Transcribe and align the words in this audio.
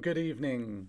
good 0.00 0.16
evening. 0.16 0.88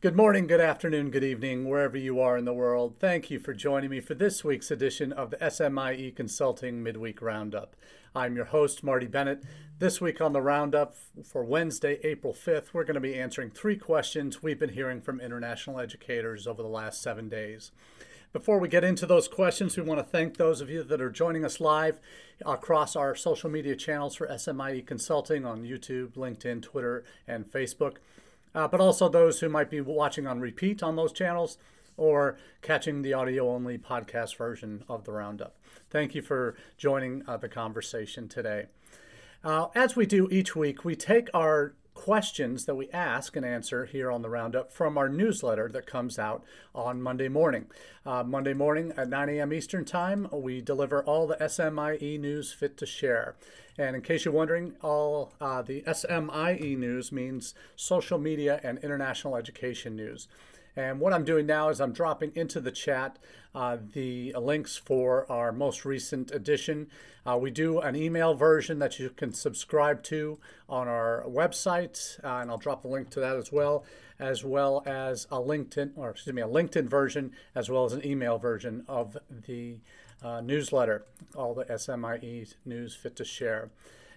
Good 0.00 0.16
morning, 0.16 0.48
good 0.48 0.60
afternoon, 0.60 1.10
good 1.10 1.22
evening, 1.22 1.68
wherever 1.68 1.96
you 1.96 2.18
are 2.18 2.36
in 2.36 2.44
the 2.44 2.52
world. 2.52 2.96
Thank 2.98 3.30
you 3.30 3.38
for 3.38 3.54
joining 3.54 3.90
me 3.90 4.00
for 4.00 4.14
this 4.14 4.42
week's 4.42 4.72
edition 4.72 5.12
of 5.12 5.30
the 5.30 5.36
SMIE 5.36 6.16
Consulting 6.16 6.82
Midweek 6.82 7.22
Roundup. 7.22 7.76
I'm 8.12 8.34
your 8.34 8.46
host, 8.46 8.82
Marty 8.82 9.06
Bennett. 9.06 9.44
This 9.78 10.00
week 10.00 10.20
on 10.20 10.32
the 10.32 10.42
Roundup 10.42 10.96
for 11.24 11.44
Wednesday, 11.44 12.00
April 12.02 12.34
5th, 12.34 12.72
we're 12.72 12.82
going 12.82 12.94
to 12.94 13.00
be 13.00 13.14
answering 13.14 13.50
three 13.50 13.76
questions 13.76 14.42
we've 14.42 14.58
been 14.58 14.70
hearing 14.70 15.00
from 15.00 15.20
international 15.20 15.78
educators 15.78 16.48
over 16.48 16.60
the 16.60 16.68
last 16.68 17.00
seven 17.00 17.28
days. 17.28 17.70
Before 18.34 18.58
we 18.58 18.66
get 18.66 18.82
into 18.82 19.06
those 19.06 19.28
questions, 19.28 19.76
we 19.76 19.84
want 19.84 20.00
to 20.00 20.04
thank 20.04 20.36
those 20.36 20.60
of 20.60 20.68
you 20.68 20.82
that 20.82 21.00
are 21.00 21.08
joining 21.08 21.44
us 21.44 21.60
live 21.60 22.00
across 22.44 22.96
our 22.96 23.14
social 23.14 23.48
media 23.48 23.76
channels 23.76 24.16
for 24.16 24.26
SMIE 24.26 24.84
Consulting 24.84 25.46
on 25.46 25.62
YouTube, 25.62 26.14
LinkedIn, 26.14 26.60
Twitter, 26.60 27.04
and 27.28 27.46
Facebook 27.46 27.98
uh, 28.54 28.68
but 28.68 28.80
also 28.80 29.08
those 29.08 29.40
who 29.40 29.48
might 29.48 29.70
be 29.70 29.80
watching 29.80 30.26
on 30.26 30.40
repeat 30.40 30.82
on 30.82 30.96
those 30.96 31.12
channels 31.12 31.58
or 31.96 32.36
catching 32.62 33.02
the 33.02 33.12
audio 33.12 33.48
only 33.50 33.78
podcast 33.78 34.36
version 34.36 34.84
of 34.88 35.04
the 35.04 35.12
Roundup. 35.12 35.56
Thank 35.90 36.14
you 36.14 36.22
for 36.22 36.56
joining 36.76 37.22
uh, 37.26 37.36
the 37.36 37.48
conversation 37.48 38.28
today. 38.28 38.66
Uh, 39.44 39.68
as 39.74 39.94
we 39.94 40.06
do 40.06 40.28
each 40.30 40.56
week, 40.56 40.84
we 40.84 40.96
take 40.96 41.28
our 41.34 41.74
questions 41.94 42.64
that 42.64 42.74
we 42.74 42.90
ask 42.90 43.36
and 43.36 43.46
answer 43.46 43.86
here 43.86 44.10
on 44.10 44.22
the 44.22 44.28
Roundup 44.28 44.72
from 44.72 44.98
our 44.98 45.08
newsletter 45.08 45.68
that 45.68 45.86
comes 45.86 46.18
out 46.18 46.44
on 46.74 47.00
Monday 47.00 47.28
morning. 47.28 47.66
Uh, 48.04 48.24
Monday 48.24 48.52
morning 48.52 48.92
at 48.96 49.08
9 49.08 49.28
a.m. 49.28 49.52
Eastern 49.52 49.84
Time, 49.84 50.28
we 50.32 50.60
deliver 50.60 51.04
all 51.04 51.26
the 51.26 51.36
SMIE 51.36 52.18
news 52.18 52.52
fit 52.52 52.76
to 52.78 52.86
share. 52.86 53.36
And 53.76 53.96
in 53.96 54.02
case 54.02 54.24
you're 54.24 54.34
wondering, 54.34 54.74
all 54.82 55.32
uh, 55.40 55.62
the 55.62 55.82
SMIE 55.82 56.76
news 56.78 57.10
means 57.10 57.54
social 57.74 58.18
media 58.18 58.60
and 58.62 58.78
international 58.78 59.36
education 59.36 59.96
news. 59.96 60.28
And 60.76 60.98
what 61.00 61.12
I'm 61.12 61.24
doing 61.24 61.46
now 61.46 61.68
is 61.68 61.80
I'm 61.80 61.92
dropping 61.92 62.32
into 62.34 62.60
the 62.60 62.72
chat 62.72 63.18
uh, 63.54 63.76
the 63.92 64.34
links 64.36 64.76
for 64.76 65.30
our 65.30 65.52
most 65.52 65.84
recent 65.84 66.32
edition. 66.32 66.88
Uh, 67.24 67.38
we 67.40 67.50
do 67.50 67.78
an 67.78 67.94
email 67.94 68.34
version 68.34 68.80
that 68.80 68.98
you 68.98 69.10
can 69.10 69.32
subscribe 69.32 70.02
to 70.04 70.38
on 70.68 70.88
our 70.88 71.24
website, 71.28 72.18
uh, 72.24 72.40
and 72.40 72.50
I'll 72.50 72.58
drop 72.58 72.82
the 72.82 72.88
link 72.88 73.10
to 73.10 73.20
that 73.20 73.36
as 73.36 73.52
well, 73.52 73.84
as 74.18 74.44
well 74.44 74.82
as 74.86 75.26
a 75.30 75.36
LinkedIn, 75.36 75.92
or 75.96 76.10
excuse 76.10 76.34
me, 76.34 76.42
a 76.42 76.48
LinkedIn 76.48 76.88
version, 76.88 77.32
as 77.54 77.70
well 77.70 77.84
as 77.84 77.92
an 77.92 78.04
email 78.04 78.38
version 78.38 78.84
of 78.88 79.16
the 79.46 79.78
uh, 80.24 80.40
newsletter, 80.40 81.04
all 81.36 81.54
the 81.54 81.64
SMIE 81.66 82.54
news 82.64 82.94
fit 82.94 83.14
to 83.16 83.24
share. 83.24 83.70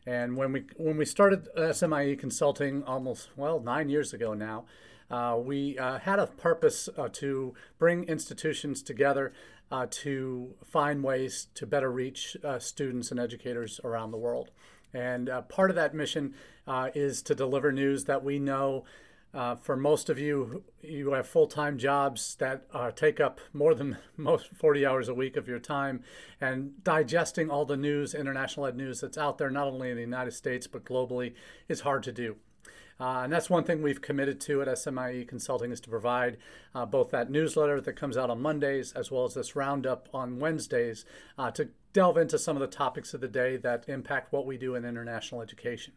And 0.05 0.37
when 0.37 0.53
we 0.53 0.63
when 0.77 0.95
we 0.95 1.03
started 1.03 1.49
SMIE 1.55 2.17
consulting 2.17 2.83
almost 2.83 3.29
well 3.35 3.59
nine 3.59 3.89
years 3.89 4.13
ago 4.13 4.33
now, 4.33 4.63
uh, 5.11 5.37
we 5.37 5.77
uh, 5.77 5.99
had 5.99 6.19
a 6.19 6.27
purpose 6.27 6.87
uh, 6.97 7.09
to 7.13 7.53
bring 7.77 8.05
institutions 8.05 8.81
together 8.81 9.33
uh, 9.69 9.85
to 9.89 10.53
find 10.63 11.03
ways 11.03 11.47
to 11.55 11.65
better 11.65 11.91
reach 11.91 12.37
uh, 12.43 12.57
students 12.57 13.11
and 13.11 13.19
educators 13.19 13.81
around 13.83 14.11
the 14.11 14.17
world. 14.17 14.51
And 14.93 15.29
part 15.49 15.69
of 15.69 15.75
that 15.75 15.93
mission 15.93 16.33
is 16.95 17.21
to 17.23 17.35
deliver 17.35 17.71
news 17.73 18.05
that 18.05 18.23
we 18.23 18.39
know 18.39 18.85
uh, 19.33 19.55
for 19.55 19.75
most 19.75 20.09
of 20.09 20.17
you, 20.17 20.63
you 20.81 21.11
have 21.11 21.27
full 21.27 21.47
time 21.47 21.77
jobs 21.77 22.35
that 22.35 22.65
uh, 22.73 22.91
take 22.91 23.19
up 23.19 23.39
more 23.53 23.75
than 23.75 23.97
most 24.17 24.47
40 24.55 24.85
hours 24.85 25.09
a 25.09 25.13
week 25.13 25.37
of 25.37 25.47
your 25.47 25.59
time, 25.59 26.03
and 26.39 26.83
digesting 26.83 27.49
all 27.49 27.65
the 27.65 27.77
news, 27.77 28.13
international 28.13 28.65
ed 28.65 28.77
news 28.77 29.01
that's 29.01 29.17
out 29.17 29.37
there, 29.37 29.49
not 29.49 29.67
only 29.67 29.89
in 29.89 29.95
the 29.95 30.01
United 30.01 30.31
States 30.31 30.67
but 30.67 30.85
globally, 30.85 31.33
is 31.67 31.81
hard 31.81 32.03
to 32.03 32.11
do. 32.11 32.37
Uh, 32.99 33.21
and 33.23 33.31
that's 33.31 33.49
one 33.49 33.63
thing 33.63 33.83
we've 33.83 34.01
committed 34.01 34.41
to 34.41 34.61
at 34.61 34.67
SMIE 34.67 35.27
Consulting 35.27 35.71
is 35.71 35.79
to 35.81 35.89
provide 35.89 36.37
uh, 36.73 36.85
both 36.85 37.11
that 37.11 37.29
newsletter 37.29 37.79
that 37.79 37.93
comes 37.93 38.17
out 38.17 38.31
on 38.31 38.41
Mondays 38.41 38.91
as 38.93 39.11
well 39.11 39.23
as 39.23 39.35
this 39.35 39.55
roundup 39.55 40.09
on 40.13 40.39
Wednesdays 40.39 41.05
uh, 41.37 41.51
to 41.51 41.69
delve 41.93 42.17
into 42.17 42.39
some 42.39 42.55
of 42.55 42.61
the 42.61 42.67
topics 42.67 43.13
of 43.13 43.21
the 43.21 43.27
day 43.27 43.55
that 43.57 43.87
impact 43.87 44.33
what 44.33 44.47
we 44.47 44.57
do 44.57 44.73
in 44.73 44.83
international 44.83 45.41
education. 45.41 45.93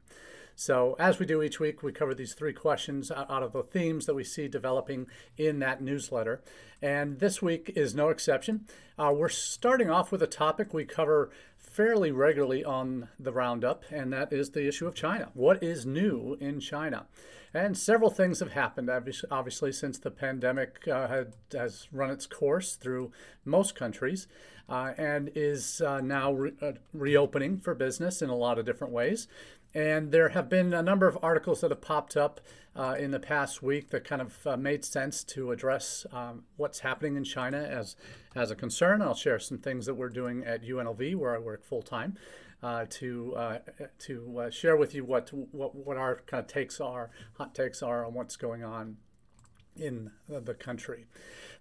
So, 0.55 0.97
as 0.99 1.19
we 1.19 1.27
do 1.27 1.43
each 1.43 1.59
week, 1.59 1.83
we 1.83 1.93
cover 1.93 2.15
these 2.15 2.35
three 2.35 2.53
questions 2.53 3.11
out 3.11 3.43
of 3.43 3.53
the 3.53 3.63
themes 3.63 4.07
that 4.07 4.15
we 4.15 4.25
see 4.25 4.49
developing 4.49 5.07
in 5.37 5.59
that 5.61 5.81
newsletter. 5.81 6.43
And 6.83 7.19
this 7.19 7.41
week 7.41 7.73
is 7.75 7.95
no 7.95 8.09
exception. 8.09 8.67
Uh, 8.99 9.13
we're 9.15 9.29
starting 9.29 9.91
off 9.91 10.13
with 10.13 10.23
a 10.23 10.27
topic 10.27 10.75
we 10.75 10.85
cover 10.85 11.31
fairly 11.57 12.11
regularly 12.11 12.65
on 12.65 13.09
the 13.19 13.33
roundup, 13.33 13.85
and 13.91 14.13
that 14.13 14.33
is 14.33 14.51
the 14.51 14.67
issue 14.67 14.87
of 14.87 14.95
China. 14.95 15.31
What 15.35 15.63
is 15.63 15.87
new 15.87 16.37
in 16.41 16.61
China? 16.61 17.07
And 17.53 17.77
several 17.77 18.11
things 18.11 18.41
have 18.41 18.53
happened, 18.53 18.89
obviously, 19.31 19.73
since 19.73 19.99
the 19.99 20.11
pandemic 20.11 20.87
uh, 20.87 21.09
had, 21.09 21.35
has 21.53 21.89
run 21.91 22.11
its 22.11 22.27
course 22.27 22.77
through 22.77 23.11
most 23.45 23.75
countries 23.75 24.29
uh, 24.69 24.93
and 24.97 25.31
is 25.35 25.81
uh, 25.81 26.01
now 26.01 26.33
re- 26.33 26.53
uh, 26.63 26.73
reopening 26.93 27.59
for 27.59 27.75
business 27.75 28.23
in 28.23 28.31
a 28.31 28.37
lot 28.37 28.59
of 28.59 28.65
different 28.65 28.93
ways. 28.93 29.27
And 29.75 30.11
there 30.11 30.31
have 30.31 30.49
been 30.49 30.75
a 30.75 30.83
number 30.83 31.07
of 31.07 31.19
articles 31.23 31.61
that 31.61 31.71
have 31.71 31.81
popped 31.81 32.17
up 32.17 32.41
uh, 32.75 32.97
in 32.99 33.11
the 33.11 33.21
past 33.21 33.63
week 33.63 33.91
that 33.91 34.05
kind 34.05 34.23
of 34.23 34.47
uh, 34.47 34.57
made 34.57 34.85
sense 34.85 35.23
to 35.25 35.53
address 35.53 36.07
um, 36.13 36.45
what's 36.57 36.81
happening 36.81 37.17
in 37.17 37.25
China 37.25 37.59
as, 37.59 37.97
as 38.35 38.51
a 38.51 38.57
concern. 38.57 39.03
I'll 39.03 39.15
share 39.15 39.39
some 39.39 39.59
things 39.59 39.87
that 39.87 39.95
we're 39.95 40.09
doing 40.09 40.45
at 40.45 40.63
UNLV, 40.63 41.17
where 41.17 41.35
I 41.35 41.39
work 41.39 41.65
full 41.65 41.83
time, 41.83 42.17
uh, 42.63 42.87
to 42.91 43.35
uh, 43.37 43.59
to 44.01 44.39
uh, 44.39 44.51
share 44.51 44.77
with 44.77 44.95
you 44.95 45.05
what, 45.05 45.31
what 45.33 45.75
what 45.75 45.97
our 45.97 46.21
kind 46.27 46.43
of 46.43 46.47
takes 46.47 46.81
are, 46.81 47.11
hot 47.35 47.55
takes 47.55 47.83
are 47.83 48.05
on 48.05 48.13
what's 48.15 48.37
going 48.37 48.63
on 48.63 48.97
in 49.77 50.11
the 50.29 50.55
country. 50.55 51.07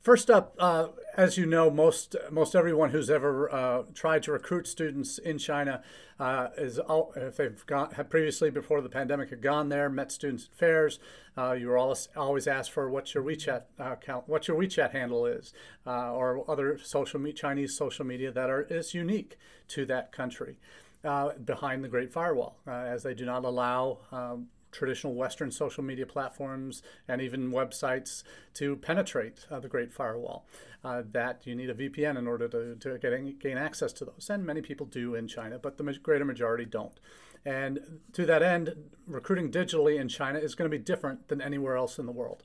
First 0.02 0.30
up, 0.30 0.56
uh, 0.58 0.88
as 1.18 1.38
you 1.38 1.46
know, 1.46 1.70
most 1.70 2.16
most 2.31 2.56
everyone 2.56 2.92
who's 2.92 3.09
ever 3.09 3.53
uh, 3.53 3.84
tried 3.94 4.24
to 4.24 4.31
recruit 4.31 4.66
students 4.66 5.18
in 5.18 5.38
China 5.38 5.84
uh, 6.19 6.48
is 6.58 6.80
all, 6.80 7.12
if 7.18 7.36
they've 7.36 7.66
gone 7.66 7.92
had 7.92 8.09
previously 8.09 8.50
before 8.50 8.80
the 8.80 8.88
pandemic 8.88 9.30
had 9.30 9.42
gone 9.42 9.68
there, 9.68 9.90
met 9.90 10.12
students 10.12 10.46
at 10.46 10.58
fairs. 10.58 11.00
Uh, 11.38 11.52
you 11.52 11.68
were 11.68 11.78
always 11.78 12.08
always 12.16 12.48
asked 12.48 12.72
for 12.72 12.90
what 12.90 13.14
your 13.14 13.24
WeChat 13.24 13.64
account, 13.78 14.30
what 14.30 14.48
your 14.48 14.58
WeChat 14.58 14.92
handle 14.92 15.25
is, 15.25 15.53
uh, 15.86 16.14
or 16.14 16.50
other 16.50 16.78
social 16.78 17.19
me- 17.19 17.34
Chinese 17.34 17.75
social 17.75 18.06
media 18.06 18.31
that 18.31 18.50
are 18.50 18.62
is 18.69 18.94
unique 18.94 19.38
to 19.68 19.86
that 19.86 20.14
country. 20.14 20.58
Uh, 21.02 21.31
behind 21.34 21.81
the 21.81 21.88
Great 21.88 22.12
Firewall, 22.12 22.58
as 22.68 23.03
they 23.03 23.14
do 23.14 23.25
not 23.25 23.46
allow 23.46 24.00
um, 24.12 24.48
traditional 24.72 25.13
Western 25.13 25.52
social 25.52 25.84
media 25.84 26.06
platforms 26.06 26.81
and 27.07 27.22
even 27.22 27.52
websites 27.52 28.24
to 28.53 28.75
penetrate 28.78 29.46
uh, 29.50 29.59
the 29.59 29.68
Great 29.68 29.91
Firewall. 29.91 30.46
Uh, 30.81 31.03
that 31.12 31.46
you 31.46 31.56
need 31.56 31.69
a 31.69 31.74
VPN 31.74 32.18
in 32.18 32.25
order 32.25 32.47
to, 32.47 32.74
to 32.75 32.97
get, 33.00 33.40
gain 33.40 33.57
access 33.57 33.91
to 33.91 34.06
those. 34.06 34.30
And 34.30 34.46
many 34.46 34.62
people 34.62 34.85
do 34.85 35.13
in 35.13 35.28
China, 35.28 35.59
but 35.59 35.78
the 35.78 35.84
greater 36.02 36.24
majority 36.24 36.63
don't. 36.63 36.97
And 37.46 38.00
to 38.13 38.25
that 38.25 38.41
end, 38.41 38.75
recruiting 39.06 39.52
digitally 39.52 40.00
in 40.00 40.07
China 40.07 40.40
is 40.40 40.56
going 40.56 40.72
to 40.72 40.78
be 40.78 40.81
different 40.81 41.28
than 41.28 41.41
anywhere 41.41 41.75
else 41.75 42.00
in 42.00 42.06
the 42.06 42.13
world. 42.13 42.44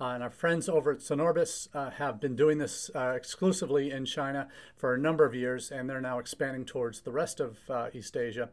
Uh, 0.00 0.14
and 0.14 0.22
our 0.22 0.30
friends 0.30 0.68
over 0.68 0.90
at 0.90 0.98
Sinorbis 0.98 1.68
uh, 1.74 1.90
have 1.90 2.20
been 2.20 2.34
doing 2.34 2.58
this 2.58 2.90
uh, 2.94 3.12
exclusively 3.14 3.90
in 3.90 4.04
China 4.04 4.48
for 4.76 4.94
a 4.94 4.98
number 4.98 5.24
of 5.24 5.34
years, 5.34 5.70
and 5.70 5.88
they're 5.88 6.00
now 6.00 6.18
expanding 6.18 6.64
towards 6.64 7.02
the 7.02 7.12
rest 7.12 7.38
of 7.40 7.58
uh, 7.70 7.88
East 7.92 8.16
Asia. 8.16 8.48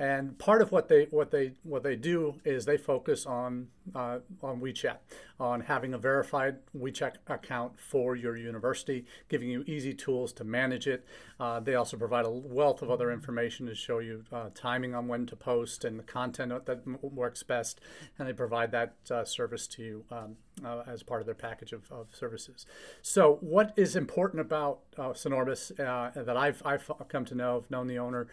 And 0.00 0.38
part 0.38 0.62
of 0.62 0.72
what 0.72 0.88
they 0.88 1.08
what 1.10 1.30
they 1.30 1.52
what 1.62 1.82
they 1.82 1.94
do 1.94 2.40
is 2.42 2.64
they 2.64 2.78
focus 2.78 3.26
on 3.26 3.66
uh, 3.94 4.20
on 4.42 4.58
WeChat, 4.58 4.96
on 5.38 5.60
having 5.60 5.92
a 5.92 5.98
verified 5.98 6.56
WeChat 6.74 7.16
account 7.26 7.78
for 7.78 8.16
your 8.16 8.34
university, 8.34 9.04
giving 9.28 9.50
you 9.50 9.62
easy 9.66 9.92
tools 9.92 10.32
to 10.34 10.44
manage 10.44 10.86
it. 10.86 11.04
Uh, 11.38 11.60
they 11.60 11.74
also 11.74 11.98
provide 11.98 12.24
a 12.24 12.30
wealth 12.30 12.80
of 12.80 12.90
other 12.90 13.12
information 13.12 13.66
to 13.66 13.74
show 13.74 13.98
you 13.98 14.24
uh, 14.32 14.48
timing 14.54 14.94
on 14.94 15.06
when 15.06 15.26
to 15.26 15.36
post 15.36 15.84
and 15.84 15.98
the 15.98 16.02
content 16.02 16.64
that 16.64 16.80
works 17.02 17.42
best, 17.42 17.78
and 18.18 18.26
they 18.26 18.32
provide 18.32 18.72
that 18.72 18.94
uh, 19.10 19.22
service 19.22 19.66
to 19.66 19.82
you 19.82 20.04
um, 20.10 20.36
uh, 20.64 20.82
as 20.86 21.02
part 21.02 21.20
of 21.20 21.26
their 21.26 21.34
package 21.34 21.72
of, 21.72 21.90
of, 21.90 22.06
services. 22.12 22.64
So, 23.02 23.36
what 23.42 23.74
is 23.76 23.96
important 23.96 24.40
about 24.40 24.80
uh, 24.96 25.10
Sinorbis 25.10 25.76
that 25.76 26.36
I've 26.38 26.62
I've 26.64 26.90
come 27.08 27.26
to 27.26 27.34
know, 27.34 27.58
I've 27.58 27.70
known 27.70 27.86
the 27.86 27.98
owner, 27.98 28.28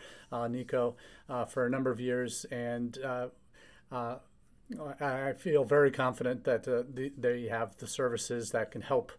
Nico 0.50 0.96
for 1.58 1.66
a 1.66 1.70
number 1.72 1.90
of 1.90 2.00
years, 2.00 2.46
and 2.52 3.00
uh, 3.04 3.30
uh, 3.92 4.18
I 5.02 5.34
feel 5.34 5.64
very 5.64 5.90
confident 5.90 6.44
that 6.44 6.68
uh, 6.68 6.84
the, 6.88 7.12
they 7.18 7.48
have 7.48 7.76
the 7.78 7.88
services 7.88 8.52
that 8.52 8.70
can 8.70 8.82
help 8.82 9.12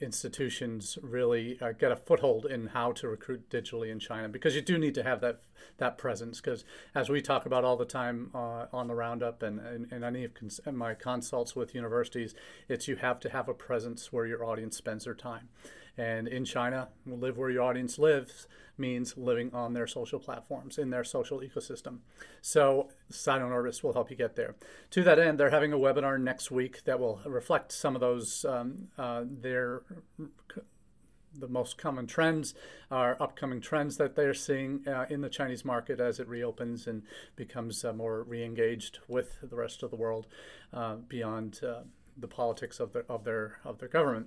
institutions 0.00 0.96
really 1.02 1.58
uh, 1.60 1.72
get 1.72 1.92
a 1.92 1.96
foothold 1.96 2.46
in 2.46 2.68
how 2.68 2.92
to 2.92 3.08
recruit 3.08 3.50
digitally 3.50 3.92
in 3.92 3.98
China 3.98 4.26
because 4.30 4.56
you 4.56 4.62
do 4.62 4.78
need 4.78 4.94
to 4.94 5.02
have 5.02 5.20
that 5.20 5.42
that 5.76 5.98
presence 5.98 6.40
because 6.40 6.64
as 6.94 7.10
we 7.10 7.20
talk 7.20 7.44
about 7.44 7.62
all 7.62 7.76
the 7.76 7.84
time 7.84 8.30
uh, 8.34 8.64
on 8.72 8.88
the 8.88 8.94
roundup 8.94 9.42
and, 9.42 9.60
and, 9.60 9.92
and 9.92 10.02
any 10.02 10.24
of 10.24 10.32
cons- 10.32 10.60
my 10.72 10.94
consults 10.94 11.54
with 11.54 11.74
universities 11.74 12.34
it's 12.68 12.88
you 12.88 12.96
have 12.96 13.20
to 13.20 13.28
have 13.28 13.48
a 13.48 13.54
presence 13.54 14.12
where 14.12 14.26
your 14.26 14.44
audience 14.44 14.76
spends 14.76 15.04
their 15.04 15.14
time 15.14 15.48
And 15.98 16.26
in 16.26 16.44
China, 16.44 16.88
live 17.06 17.36
where 17.36 17.50
your 17.50 17.62
audience 17.62 17.98
lives 17.98 18.46
means 18.78 19.16
living 19.16 19.52
on 19.52 19.74
their 19.74 19.86
social 19.86 20.18
platforms, 20.18 20.78
in 20.78 20.90
their 20.90 21.04
social 21.04 21.40
ecosystem. 21.40 21.98
So 22.40 22.88
Sinorbis 23.10 23.82
will 23.82 23.92
help 23.92 24.10
you 24.10 24.16
get 24.16 24.34
there. 24.34 24.56
To 24.92 25.02
that 25.02 25.18
end, 25.18 25.38
they're 25.38 25.50
having 25.50 25.72
a 25.72 25.78
webinar 25.78 26.20
next 26.20 26.50
week 26.50 26.84
that 26.84 26.98
will 26.98 27.20
reflect 27.26 27.72
some 27.72 27.94
of 27.94 28.00
those, 28.00 28.44
um, 28.46 28.88
uh, 28.96 29.24
their 29.26 29.82
the 31.34 31.48
most 31.48 31.78
common 31.78 32.06
trends 32.06 32.54
are 32.90 33.16
upcoming 33.20 33.60
trends 33.60 33.96
that 33.96 34.16
they're 34.16 34.34
seeing 34.34 34.86
uh, 34.86 35.06
in 35.08 35.20
the 35.20 35.28
Chinese 35.28 35.64
market 35.64 36.00
as 36.00 36.20
it 36.20 36.28
reopens 36.28 36.86
and 36.86 37.02
becomes 37.36 37.84
uh, 37.84 37.92
more 37.92 38.22
re-engaged 38.22 38.98
with 39.08 39.38
the 39.42 39.56
rest 39.56 39.82
of 39.82 39.90
the 39.90 39.96
world 39.96 40.26
uh, 40.72 40.96
beyond 41.08 41.60
uh, 41.66 41.80
the 42.16 42.28
politics 42.28 42.80
of 42.80 42.92
their 42.92 43.04
of 43.08 43.24
their 43.24 43.58
of 43.64 43.78
their 43.78 43.88
government. 43.88 44.26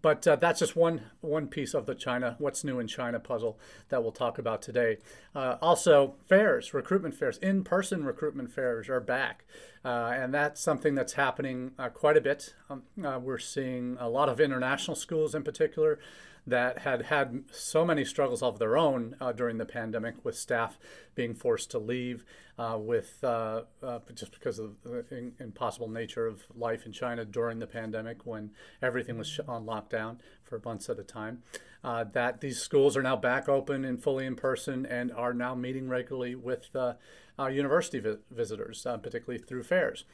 But 0.00 0.26
uh, 0.26 0.36
that's 0.36 0.60
just 0.60 0.76
one 0.76 1.02
one 1.20 1.48
piece 1.48 1.74
of 1.74 1.86
the 1.86 1.94
China 1.94 2.36
what's 2.38 2.62
new 2.62 2.78
in 2.78 2.86
China 2.86 3.18
puzzle 3.18 3.58
that 3.88 4.02
we'll 4.02 4.12
talk 4.12 4.38
about 4.38 4.62
today. 4.62 4.98
Uh, 5.34 5.56
also, 5.60 6.14
fairs, 6.28 6.72
recruitment 6.72 7.14
fairs, 7.14 7.38
in-person 7.38 8.04
recruitment 8.04 8.52
fairs 8.52 8.88
are 8.88 9.00
back, 9.00 9.44
uh, 9.84 10.12
and 10.14 10.32
that's 10.32 10.60
something 10.60 10.94
that's 10.94 11.14
happening 11.14 11.72
uh, 11.78 11.88
quite 11.88 12.16
a 12.16 12.20
bit. 12.20 12.54
Um, 12.70 12.82
uh, 13.04 13.18
we're 13.18 13.38
seeing 13.38 13.96
a 13.98 14.08
lot 14.08 14.28
of 14.28 14.40
international 14.40 14.94
schools, 14.94 15.34
in 15.34 15.42
particular, 15.42 15.98
that 16.48 16.78
had 16.78 17.02
had 17.02 17.44
so 17.50 17.84
many 17.84 18.04
struggles 18.04 18.42
of 18.42 18.58
their 18.58 18.76
own 18.76 19.14
uh, 19.20 19.32
during 19.32 19.58
the 19.58 19.66
pandemic, 19.66 20.24
with 20.24 20.36
staff 20.36 20.78
being 21.14 21.34
forced 21.34 21.70
to 21.70 21.78
leave, 21.78 22.24
uh, 22.58 22.76
with 22.78 23.22
uh, 23.22 23.62
uh 23.82 23.98
just 24.14 24.32
because 24.32 24.58
of 24.58 24.82
the 24.82 25.32
impossible 25.38 25.88
nature 25.88 26.26
of 26.26 26.44
life 26.54 26.86
in 26.86 26.92
China 26.92 27.24
during 27.24 27.58
the 27.58 27.66
pandemic, 27.66 28.24
when 28.24 28.50
everything 28.82 29.18
was 29.18 29.40
on 29.46 29.64
lockdown 29.64 30.16
for 30.42 30.60
months 30.64 30.88
at 30.88 30.98
a 30.98 31.04
time. 31.04 31.42
Uh, 31.84 32.02
that 32.02 32.40
these 32.40 32.60
schools 32.60 32.96
are 32.96 33.02
now 33.02 33.14
back 33.14 33.48
open 33.48 33.84
and 33.84 34.02
fully 34.02 34.26
in 34.26 34.34
person, 34.34 34.86
and 34.86 35.12
are 35.12 35.34
now 35.34 35.54
meeting 35.54 35.88
regularly 35.88 36.34
with 36.34 36.74
uh, 36.74 36.94
university 37.46 38.00
vi- 38.00 38.16
visitors, 38.30 38.84
particularly 39.02 39.38
through 39.38 39.62
fairs. 39.62 40.04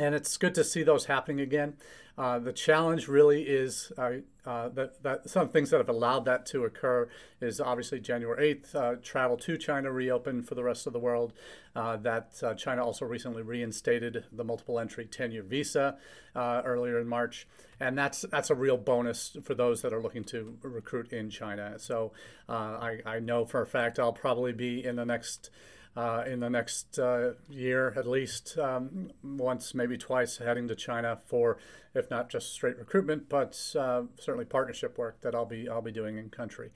And 0.00 0.14
it's 0.14 0.38
good 0.38 0.54
to 0.54 0.64
see 0.64 0.82
those 0.82 1.04
happening 1.04 1.40
again. 1.40 1.74
Uh, 2.16 2.38
the 2.38 2.54
challenge 2.54 3.06
really 3.06 3.42
is 3.42 3.92
uh, 3.98 4.12
uh, 4.46 4.70
that, 4.70 5.02
that 5.02 5.28
some 5.28 5.50
things 5.50 5.68
that 5.70 5.76
have 5.76 5.90
allowed 5.90 6.24
that 6.24 6.46
to 6.46 6.64
occur 6.64 7.06
is 7.42 7.60
obviously 7.60 8.00
January 8.00 8.54
8th, 8.54 8.74
uh, 8.74 8.94
travel 9.02 9.36
to 9.36 9.58
China 9.58 9.92
reopened 9.92 10.48
for 10.48 10.54
the 10.54 10.64
rest 10.64 10.86
of 10.86 10.94
the 10.94 10.98
world. 10.98 11.34
Uh, 11.76 11.98
that 11.98 12.32
uh, 12.42 12.54
China 12.54 12.82
also 12.82 13.04
recently 13.04 13.42
reinstated 13.42 14.24
the 14.32 14.42
multiple 14.42 14.78
entry 14.78 15.04
10 15.04 15.32
year 15.32 15.42
visa 15.42 15.98
earlier 16.34 16.98
in 16.98 17.06
March. 17.06 17.46
And 17.78 17.96
that's, 17.96 18.22
that's 18.30 18.48
a 18.48 18.54
real 18.54 18.78
bonus 18.78 19.36
for 19.42 19.54
those 19.54 19.82
that 19.82 19.92
are 19.92 20.00
looking 20.00 20.24
to 20.24 20.56
recruit 20.62 21.12
in 21.12 21.28
China. 21.28 21.78
So 21.78 22.12
I, 22.48 23.00
I 23.04 23.18
know 23.18 23.44
for 23.44 23.60
a 23.60 23.66
fact 23.66 23.98
I'll 23.98 24.14
probably 24.14 24.54
be 24.54 24.82
in 24.82 24.96
the 24.96 25.04
next 25.04 25.50
uh, 25.96 26.24
in 26.26 26.40
the 26.40 26.50
next 26.50 26.98
uh, 26.98 27.32
year 27.48 27.92
at 27.96 28.06
least, 28.06 28.56
um, 28.58 29.10
once, 29.22 29.74
maybe 29.74 29.98
twice, 29.98 30.38
heading 30.38 30.68
to 30.68 30.74
China 30.74 31.18
for, 31.26 31.58
if 31.94 32.10
not 32.10 32.30
just 32.30 32.52
straight 32.52 32.78
recruitment, 32.78 33.28
but 33.28 33.58
uh, 33.78 34.02
certainly 34.18 34.44
partnership 34.44 34.96
work 34.98 35.20
that 35.22 35.34
I'll 35.34 35.46
be 35.46 35.68
I'll 35.68 35.82
be 35.82 35.92
doing 35.92 36.16
in 36.16 36.30
country. 36.30 36.70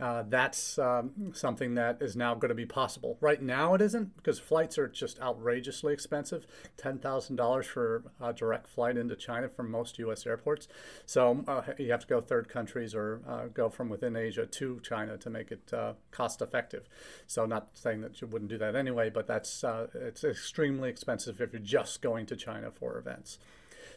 Uh, 0.00 0.24
that's 0.28 0.78
um, 0.78 1.32
something 1.34 1.74
that 1.74 2.00
is 2.00 2.16
now 2.16 2.34
going 2.34 2.48
to 2.48 2.54
be 2.54 2.66
possible. 2.66 3.18
Right 3.20 3.42
now, 3.42 3.74
it 3.74 3.82
isn't 3.82 4.16
because 4.16 4.38
flights 4.38 4.78
are 4.78 4.88
just 4.88 5.20
outrageously 5.20 5.92
expensive 5.92 6.46
$10,000 6.78 7.64
for 7.64 8.04
a 8.20 8.32
direct 8.32 8.66
flight 8.66 8.96
into 8.96 9.14
China 9.14 9.48
from 9.48 9.70
most 9.70 9.98
U.S. 9.98 10.26
airports. 10.26 10.68
So 11.04 11.44
uh, 11.46 11.62
you 11.78 11.90
have 11.90 12.00
to 12.00 12.06
go 12.06 12.20
third 12.20 12.48
countries 12.48 12.94
or 12.94 13.20
uh, 13.28 13.46
go 13.52 13.68
from 13.68 13.88
within 13.88 14.16
Asia 14.16 14.46
to 14.46 14.80
China 14.82 15.18
to 15.18 15.30
make 15.30 15.50
it 15.50 15.72
uh, 15.72 15.94
cost 16.10 16.40
effective. 16.40 16.88
So, 17.26 17.46
not 17.46 17.68
saying 17.74 18.00
that 18.02 18.20
you 18.20 18.26
wouldn't 18.26 18.50
do 18.50 18.58
that 18.58 18.74
anyway, 18.74 19.10
but 19.10 19.26
that's 19.26 19.64
uh, 19.64 19.88
it's 19.94 20.24
extremely 20.24 20.88
expensive 20.88 21.40
if 21.40 21.52
you're 21.52 21.60
just 21.60 22.02
going 22.02 22.26
to 22.26 22.36
China 22.36 22.70
for 22.70 22.98
events. 22.98 23.38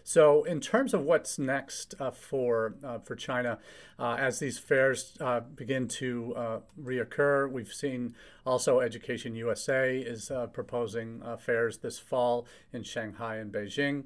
So, 0.03 0.43
in 0.43 0.59
terms 0.59 0.93
of 0.93 1.01
what's 1.01 1.39
next 1.39 1.95
uh, 1.99 2.11
for 2.11 2.75
uh, 2.83 2.99
for 2.99 3.15
China, 3.15 3.57
uh, 3.97 4.17
as 4.19 4.39
these 4.39 4.59
fairs 4.59 5.17
uh, 5.21 5.39
begin 5.39 5.87
to 5.87 6.33
uh, 6.35 6.59
reoccur, 6.81 7.49
we've 7.49 7.71
seen 7.71 8.15
also 8.45 8.81
Education 8.81 9.33
USA 9.35 9.97
is 9.97 10.29
uh, 10.29 10.47
proposing 10.47 11.23
fairs 11.39 11.77
this 11.77 11.99
fall 11.99 12.45
in 12.73 12.83
Shanghai 12.83 13.37
and 13.37 13.51
Beijing. 13.51 14.03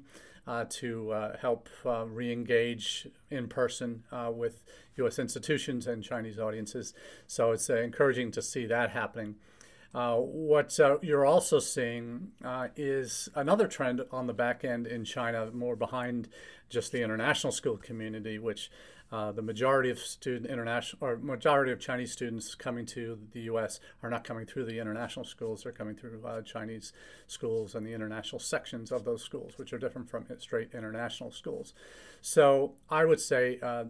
to 0.70 1.34
help 1.40 1.68
re-engage 1.84 3.08
in 3.30 3.48
person 3.48 4.04
with 4.32 4.62
U.S. 4.96 5.18
institutions 5.18 5.86
and 5.86 6.02
Chinese 6.02 6.38
audiences, 6.38 6.94
so 7.26 7.50
it's 7.52 7.68
encouraging 7.68 8.30
to 8.32 8.40
see 8.40 8.66
that 8.66 8.90
happening. 8.90 9.34
Uh, 9.94 10.16
what 10.16 10.78
uh, 10.80 10.98
you're 11.00 11.24
also 11.24 11.58
seeing 11.58 12.28
uh, 12.44 12.68
is 12.76 13.28
another 13.34 13.66
trend 13.66 14.02
on 14.12 14.26
the 14.26 14.34
back 14.34 14.64
end 14.64 14.86
in 14.86 15.04
China, 15.04 15.50
more 15.52 15.76
behind 15.76 16.28
just 16.68 16.92
the 16.92 17.02
international 17.02 17.52
school 17.52 17.78
community, 17.78 18.38
which 18.38 18.70
uh, 19.10 19.32
the 19.32 19.40
majority 19.40 19.88
of 19.88 19.98
student 19.98 20.50
international 20.50 20.98
or 21.00 21.16
majority 21.16 21.72
of 21.72 21.80
Chinese 21.80 22.12
students 22.12 22.54
coming 22.54 22.84
to 22.84 23.18
the 23.32 23.40
U.S. 23.42 23.80
are 24.02 24.10
not 24.10 24.22
coming 24.22 24.44
through 24.44 24.66
the 24.66 24.78
international 24.78 25.24
schools; 25.24 25.62
they're 25.62 25.72
coming 25.72 25.96
through 25.96 26.22
uh, 26.26 26.42
Chinese 26.42 26.92
schools 27.26 27.74
and 27.74 27.86
the 27.86 27.94
international 27.94 28.38
sections 28.38 28.92
of 28.92 29.06
those 29.06 29.22
schools, 29.22 29.54
which 29.56 29.72
are 29.72 29.78
different 29.78 30.10
from 30.10 30.26
straight 30.38 30.74
international 30.74 31.30
schools. 31.30 31.72
So 32.20 32.74
I 32.90 33.06
would 33.06 33.20
say 33.20 33.58
uh, 33.62 33.84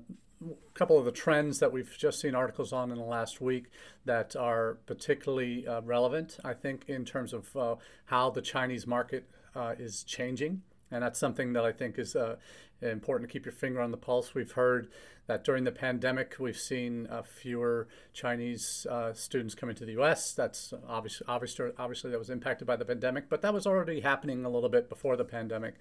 couple 0.75 0.99
of 0.99 1.05
the 1.05 1.13
trends 1.13 1.59
that 1.59 1.73
we've 1.73 1.97
just 1.99 2.21
seen 2.21 2.35
articles 2.35 2.73
on 2.73 2.91
in 2.91 2.99
the 2.99 3.05
last 3.05 3.41
week 3.41 3.67
that 4.05 4.37
are 4.37 4.79
particularly 4.87 5.67
uh, 5.67 5.81
relevant, 5.83 6.39
I 6.45 6.55
think, 6.55 6.85
in 6.89 7.05
terms 7.05 7.33
of 7.33 7.57
uh, 7.57 7.75
how 8.07 8.31
the 8.31 8.43
Chinese 8.43 8.87
market 8.87 9.25
uh, 9.55 9.75
is 9.79 10.05
changing. 10.05 10.63
And 10.91 11.03
that's 11.03 11.19
something 11.19 11.53
that 11.53 11.65
I 11.65 11.73
think 11.73 11.99
is 11.99 12.17
uh, 12.17 12.37
important 12.81 13.29
to 13.29 13.33
keep 13.33 13.45
your 13.45 13.53
finger 13.53 13.81
on 13.81 13.91
the 13.91 13.97
pulse. 13.97 14.35
We've 14.35 14.53
heard 14.53 14.89
that 15.27 15.45
during 15.45 15.65
the 15.65 15.73
pandemic, 15.73 16.37
we've 16.39 16.59
seen 16.59 17.07
uh, 17.09 17.23
fewer 17.23 17.87
Chinese 18.15 18.87
uh, 18.91 19.13
students 19.13 19.55
coming 19.55 19.77
to 19.77 19.85
the 19.85 19.93
U.S. 19.93 20.33
That's 20.33 20.73
obviously, 20.89 21.27
obviously, 21.29 21.71
obviously 21.79 22.11
that 22.11 22.19
was 22.19 22.31
impacted 22.31 22.67
by 22.67 22.77
the 22.77 22.85
pandemic, 22.85 23.29
but 23.29 23.43
that 23.43 23.53
was 23.53 23.67
already 23.67 24.01
happening 24.01 24.45
a 24.45 24.49
little 24.49 24.71
bit 24.71 24.89
before 24.89 25.17
the 25.17 25.25
pandemic. 25.25 25.75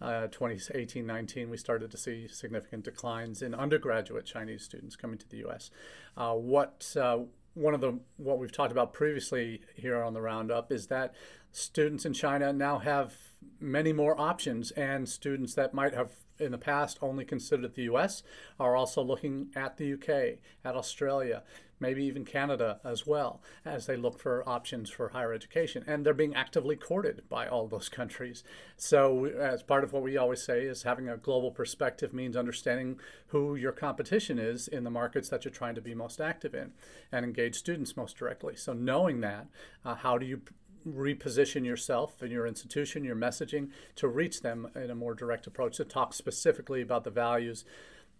Uh, 0.00 0.28
2018 0.28 1.06
19, 1.06 1.50
we 1.50 1.56
started 1.56 1.90
to 1.90 1.96
see 1.96 2.28
significant 2.28 2.84
declines 2.84 3.42
in 3.42 3.54
undergraduate 3.54 4.24
Chinese 4.24 4.62
students 4.62 4.96
coming 4.96 5.18
to 5.18 5.28
the 5.28 5.38
U.S. 5.38 5.70
Uh, 6.16 6.34
what 6.34 6.96
uh, 7.00 7.18
one 7.54 7.74
of 7.74 7.80
the 7.80 7.98
what 8.16 8.38
we've 8.38 8.52
talked 8.52 8.72
about 8.72 8.92
previously 8.92 9.60
here 9.74 10.02
on 10.02 10.14
the 10.14 10.20
roundup 10.20 10.72
is 10.72 10.88
that 10.88 11.14
students 11.50 12.04
in 12.04 12.12
China 12.12 12.52
now 12.52 12.78
have 12.78 13.14
many 13.60 13.92
more 13.92 14.18
options, 14.20 14.70
and 14.72 15.08
students 15.08 15.54
that 15.54 15.74
might 15.74 15.94
have 15.94 16.10
in 16.38 16.52
the 16.52 16.58
past 16.58 16.98
only 17.02 17.24
considered 17.24 17.74
the 17.74 17.82
US 17.82 18.22
are 18.60 18.76
also 18.76 19.02
looking 19.02 19.48
at 19.56 19.76
the 19.76 19.94
UK, 19.94 20.38
at 20.64 20.76
Australia, 20.76 21.42
maybe 21.80 22.04
even 22.04 22.24
Canada 22.24 22.80
as 22.84 23.06
well, 23.06 23.40
as 23.64 23.86
they 23.86 23.96
look 23.96 24.18
for 24.18 24.48
options 24.48 24.90
for 24.90 25.10
higher 25.10 25.32
education. 25.32 25.84
And 25.86 26.04
they're 26.04 26.14
being 26.14 26.34
actively 26.34 26.76
courted 26.76 27.22
by 27.28 27.46
all 27.46 27.68
those 27.68 27.88
countries. 27.88 28.42
So, 28.76 29.26
as 29.26 29.62
part 29.62 29.84
of 29.84 29.92
what 29.92 30.02
we 30.02 30.16
always 30.16 30.42
say, 30.42 30.62
is 30.62 30.82
having 30.82 31.08
a 31.08 31.16
global 31.16 31.50
perspective 31.50 32.12
means 32.12 32.36
understanding 32.36 33.00
who 33.28 33.54
your 33.54 33.72
competition 33.72 34.38
is 34.38 34.68
in 34.68 34.84
the 34.84 34.90
markets 34.90 35.28
that 35.28 35.44
you're 35.44 35.52
trying 35.52 35.74
to 35.76 35.80
be 35.80 35.94
most 35.94 36.20
active 36.20 36.54
in 36.54 36.72
and 37.12 37.24
engage 37.24 37.56
students 37.56 37.96
most 37.96 38.16
directly. 38.16 38.56
So, 38.56 38.72
knowing 38.72 39.20
that, 39.20 39.46
uh, 39.84 39.94
how 39.96 40.18
do 40.18 40.26
you 40.26 40.42
reposition 40.86 41.64
yourself 41.64 42.20
and 42.22 42.30
your 42.30 42.46
institution, 42.46 43.04
your 43.04 43.16
messaging 43.16 43.70
to 43.96 44.08
reach 44.08 44.42
them 44.42 44.68
in 44.74 44.90
a 44.90 44.94
more 44.94 45.14
direct 45.14 45.46
approach 45.46 45.76
to 45.76 45.84
talk 45.84 46.14
specifically 46.14 46.80
about 46.80 47.04
the 47.04 47.10
values, 47.10 47.64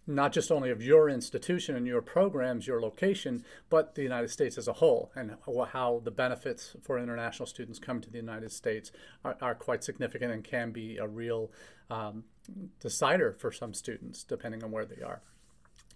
not 0.07 0.31
just 0.31 0.51
only 0.51 0.71
of 0.71 0.81
your 0.81 1.09
institution 1.09 1.75
and 1.75 1.85
your 1.85 2.01
programs, 2.01 2.65
your 2.65 2.81
location, 2.81 3.43
but 3.69 3.95
the 3.95 4.01
United 4.01 4.29
States 4.29 4.57
as 4.57 4.67
a 4.67 4.73
whole, 4.73 5.11
and 5.15 5.35
how 5.71 6.01
the 6.03 6.11
benefits 6.11 6.75
for 6.81 6.97
international 6.97 7.45
students 7.45 7.79
coming 7.79 8.01
to 8.01 8.09
the 8.09 8.17
United 8.17 8.51
States 8.51 8.91
are, 9.23 9.37
are 9.41 9.55
quite 9.55 9.83
significant 9.83 10.31
and 10.31 10.43
can 10.43 10.71
be 10.71 10.97
a 10.97 11.07
real 11.07 11.51
um, 11.89 12.23
decider 12.79 13.33
for 13.33 13.51
some 13.51 13.73
students, 13.73 14.23
depending 14.23 14.63
on 14.63 14.71
where 14.71 14.85
they 14.85 15.01
are. 15.03 15.21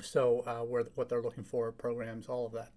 So, 0.02 0.44
uh, 0.46 0.66
where, 0.66 0.86
what 0.96 1.08
they're 1.08 1.22
looking 1.22 1.44
for, 1.44 1.72
programs, 1.72 2.28
all 2.28 2.46
of 2.46 2.52
that 2.54 2.72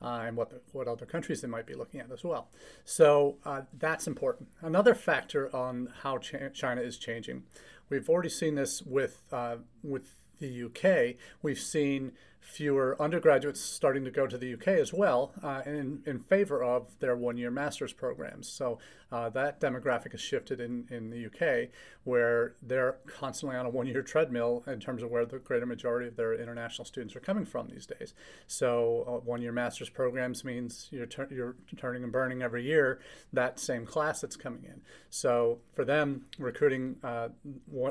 uh, 0.00 0.24
and 0.26 0.36
what, 0.36 0.50
the, 0.50 0.60
what 0.72 0.88
other 0.88 1.06
countries 1.06 1.40
they 1.40 1.48
might 1.48 1.66
be 1.66 1.74
looking 1.74 2.00
at 2.00 2.10
as 2.10 2.24
well. 2.24 2.48
So 2.84 3.36
uh, 3.44 3.62
that's 3.76 4.06
important. 4.06 4.48
Another 4.60 4.94
factor 4.94 5.54
on 5.54 5.88
how 6.02 6.18
Ch- 6.18 6.52
China 6.52 6.80
is 6.80 6.98
changing, 6.98 7.44
we've 7.88 8.08
already 8.08 8.28
seen 8.28 8.54
this 8.54 8.82
with, 8.82 9.24
uh, 9.32 9.56
with 9.82 10.14
the 10.38 10.64
UK. 10.64 11.16
We've 11.42 11.58
seen 11.58 12.12
fewer 12.48 12.96
undergraduates 12.98 13.60
starting 13.60 14.04
to 14.04 14.10
go 14.10 14.26
to 14.26 14.38
the 14.38 14.54
UK 14.54 14.68
as 14.68 14.90
well 14.90 15.32
uh, 15.42 15.60
in, 15.66 16.02
in 16.06 16.18
favor 16.18 16.64
of 16.64 16.98
their 16.98 17.14
one 17.14 17.36
year 17.36 17.50
master's 17.50 17.92
programs. 17.92 18.48
So 18.48 18.78
uh, 19.12 19.28
that 19.30 19.60
demographic 19.60 20.12
has 20.12 20.20
shifted 20.20 20.60
in, 20.60 20.86
in 20.90 21.10
the 21.10 21.26
UK, 21.26 21.70
where 22.04 22.54
they're 22.62 22.96
constantly 23.06 23.56
on 23.56 23.66
a 23.66 23.70
one 23.70 23.86
year 23.86 24.02
treadmill 24.02 24.64
in 24.66 24.80
terms 24.80 25.02
of 25.02 25.10
where 25.10 25.26
the 25.26 25.38
greater 25.38 25.66
majority 25.66 26.08
of 26.08 26.16
their 26.16 26.34
international 26.34 26.84
students 26.84 27.14
are 27.14 27.20
coming 27.20 27.44
from 27.44 27.68
these 27.68 27.86
days. 27.86 28.14
So 28.46 29.04
uh, 29.06 29.24
one 29.24 29.42
year 29.42 29.52
master's 29.52 29.90
programs 29.90 30.44
means 30.44 30.88
you're, 30.90 31.08
you're 31.30 31.54
turning 31.76 32.02
and 32.02 32.12
burning 32.12 32.42
every 32.42 32.64
year 32.64 33.00
that 33.32 33.58
same 33.60 33.84
class 33.84 34.20
that's 34.20 34.36
coming 34.36 34.64
in. 34.64 34.80
So 35.10 35.58
for 35.74 35.84
them, 35.84 36.26
recruiting 36.38 36.96
uh, 37.02 37.28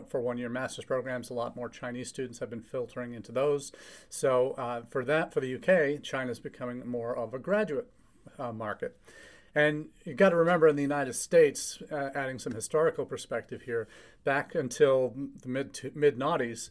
for 0.07 0.19
one 0.19 0.37
year 0.37 0.49
master's 0.49 0.85
programs, 0.85 1.29
a 1.29 1.33
lot 1.33 1.55
more 1.55 1.69
Chinese 1.69 2.09
students 2.09 2.39
have 2.39 2.49
been 2.49 2.61
filtering 2.61 3.13
into 3.13 3.31
those. 3.31 3.71
So 4.09 4.46
uh, 4.55 4.81
for 4.89 5.03
that, 5.05 5.33
for 5.33 5.39
the 5.39 5.55
UK, 5.55 6.01
China 6.03 6.31
is 6.31 6.39
becoming 6.39 6.87
more 6.87 7.15
of 7.15 7.33
a 7.33 7.39
graduate 7.39 7.89
uh, 8.37 8.51
market. 8.51 8.97
And 9.55 9.87
you've 10.05 10.17
got 10.17 10.29
to 10.29 10.35
remember 10.35 10.67
in 10.67 10.75
the 10.75 10.83
United 10.83 11.13
States, 11.13 11.81
uh, 11.91 12.09
adding 12.13 12.37
some 12.37 12.53
historical 12.53 13.05
perspective 13.05 13.63
here, 13.63 13.87
back 14.23 14.53
until 14.53 15.13
the 15.41 15.49
mid 15.49 15.91
mid 15.95 16.19
noughties, 16.19 16.69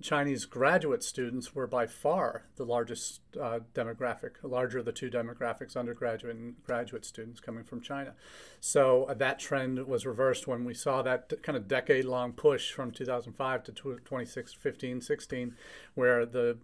Chinese 0.00 0.44
graduate 0.44 1.02
students 1.02 1.54
were 1.54 1.66
by 1.66 1.86
far 1.86 2.44
the 2.56 2.64
largest 2.64 3.20
uh, 3.40 3.58
demographic, 3.74 4.32
larger 4.42 4.78
of 4.78 4.84
the 4.84 4.92
two 4.92 5.10
demographics, 5.10 5.76
undergraduate 5.76 6.36
and 6.36 6.54
graduate 6.64 7.04
students 7.04 7.40
coming 7.40 7.64
from 7.64 7.80
China. 7.80 8.14
So 8.60 9.04
uh, 9.04 9.14
that 9.14 9.40
trend 9.40 9.84
was 9.86 10.06
reversed 10.06 10.46
when 10.46 10.64
we 10.64 10.74
saw 10.74 11.02
that 11.02 11.42
kind 11.42 11.56
of 11.56 11.66
decade 11.66 12.04
long 12.04 12.32
push 12.32 12.70
from 12.70 12.92
2005 12.92 13.64
to 13.64 13.72
2015, 13.72 15.00
16, 15.00 15.56
where 15.94 16.24
the 16.24 16.58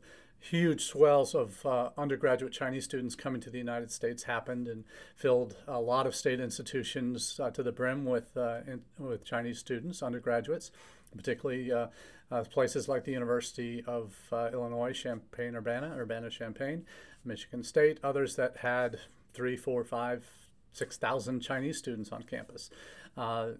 huge 0.50 0.84
swells 0.84 1.34
of 1.34 1.64
uh, 1.64 1.88
undergraduate 1.96 2.52
Chinese 2.52 2.84
students 2.84 3.14
coming 3.14 3.40
to 3.40 3.48
the 3.48 3.56
United 3.56 3.90
States 3.90 4.24
happened 4.24 4.68
and 4.68 4.84
filled 5.16 5.56
a 5.66 5.80
lot 5.80 6.06
of 6.06 6.14
state 6.14 6.38
institutions 6.38 7.40
uh, 7.42 7.50
to 7.50 7.62
the 7.62 7.72
brim 7.72 8.04
with, 8.04 8.36
uh, 8.36 8.60
in, 8.66 8.82
with 8.98 9.24
Chinese 9.24 9.58
students, 9.58 10.02
undergraduates, 10.02 10.70
particularly 11.16 11.72
uh, 11.72 11.86
uh, 12.30 12.44
places 12.44 12.88
like 12.88 13.04
the 13.04 13.12
University 13.12 13.82
of 13.86 14.14
uh, 14.32 14.50
Illinois, 14.52 14.92
Champaign 14.92 15.56
Urbana, 15.56 15.94
Urbana 15.96 16.28
Champaign, 16.28 16.84
Michigan 17.24 17.62
State, 17.62 17.98
others 18.04 18.36
that 18.36 18.58
had 18.58 19.00
three, 19.32 19.56
four, 19.56 19.82
five, 19.82 20.26
six 20.74 20.98
thousand 20.98 21.40
Chinese 21.40 21.78
students 21.78 22.12
on 22.12 22.22
campus 22.24 22.68
uh, 23.16 23.50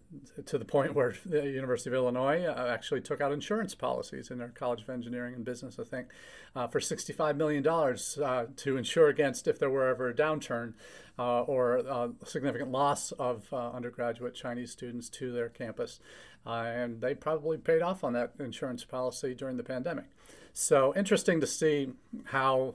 to 0.46 0.58
the 0.58 0.64
point 0.64 0.94
where 0.94 1.14
the 1.24 1.48
University 1.48 1.90
of 1.90 1.94
Illinois 1.94 2.44
uh, 2.44 2.68
actually 2.72 3.00
took 3.00 3.20
out 3.20 3.30
insurance 3.32 3.74
policies 3.74 4.30
in 4.30 4.38
their 4.38 4.48
College 4.48 4.82
of 4.82 4.90
Engineering 4.90 5.34
and 5.34 5.44
Business, 5.44 5.78
I 5.78 5.84
think, 5.84 6.08
uh, 6.56 6.66
for 6.66 6.80
$65 6.80 7.36
million 7.36 7.64
uh, 7.66 8.46
to 8.56 8.76
insure 8.76 9.08
against 9.08 9.46
if 9.46 9.58
there 9.58 9.70
were 9.70 9.88
ever 9.88 10.08
a 10.08 10.14
downturn 10.14 10.74
uh, 11.18 11.42
or 11.42 11.76
a 11.76 12.10
significant 12.24 12.72
loss 12.72 13.12
of 13.12 13.46
uh, 13.52 13.70
undergraduate 13.70 14.34
Chinese 14.34 14.72
students 14.72 15.08
to 15.10 15.30
their 15.30 15.48
campus. 15.48 16.00
and 16.44 17.00
they 17.00 17.14
probably 17.14 17.56
paid 17.56 17.80
off 17.80 18.02
on 18.02 18.12
that 18.14 18.32
insurance 18.40 18.84
policy 18.84 19.34
during 19.34 19.56
the 19.56 19.62
pandemic. 19.62 20.06
So 20.52 20.92
interesting 20.96 21.40
to 21.40 21.46
see 21.46 21.90
how 22.24 22.74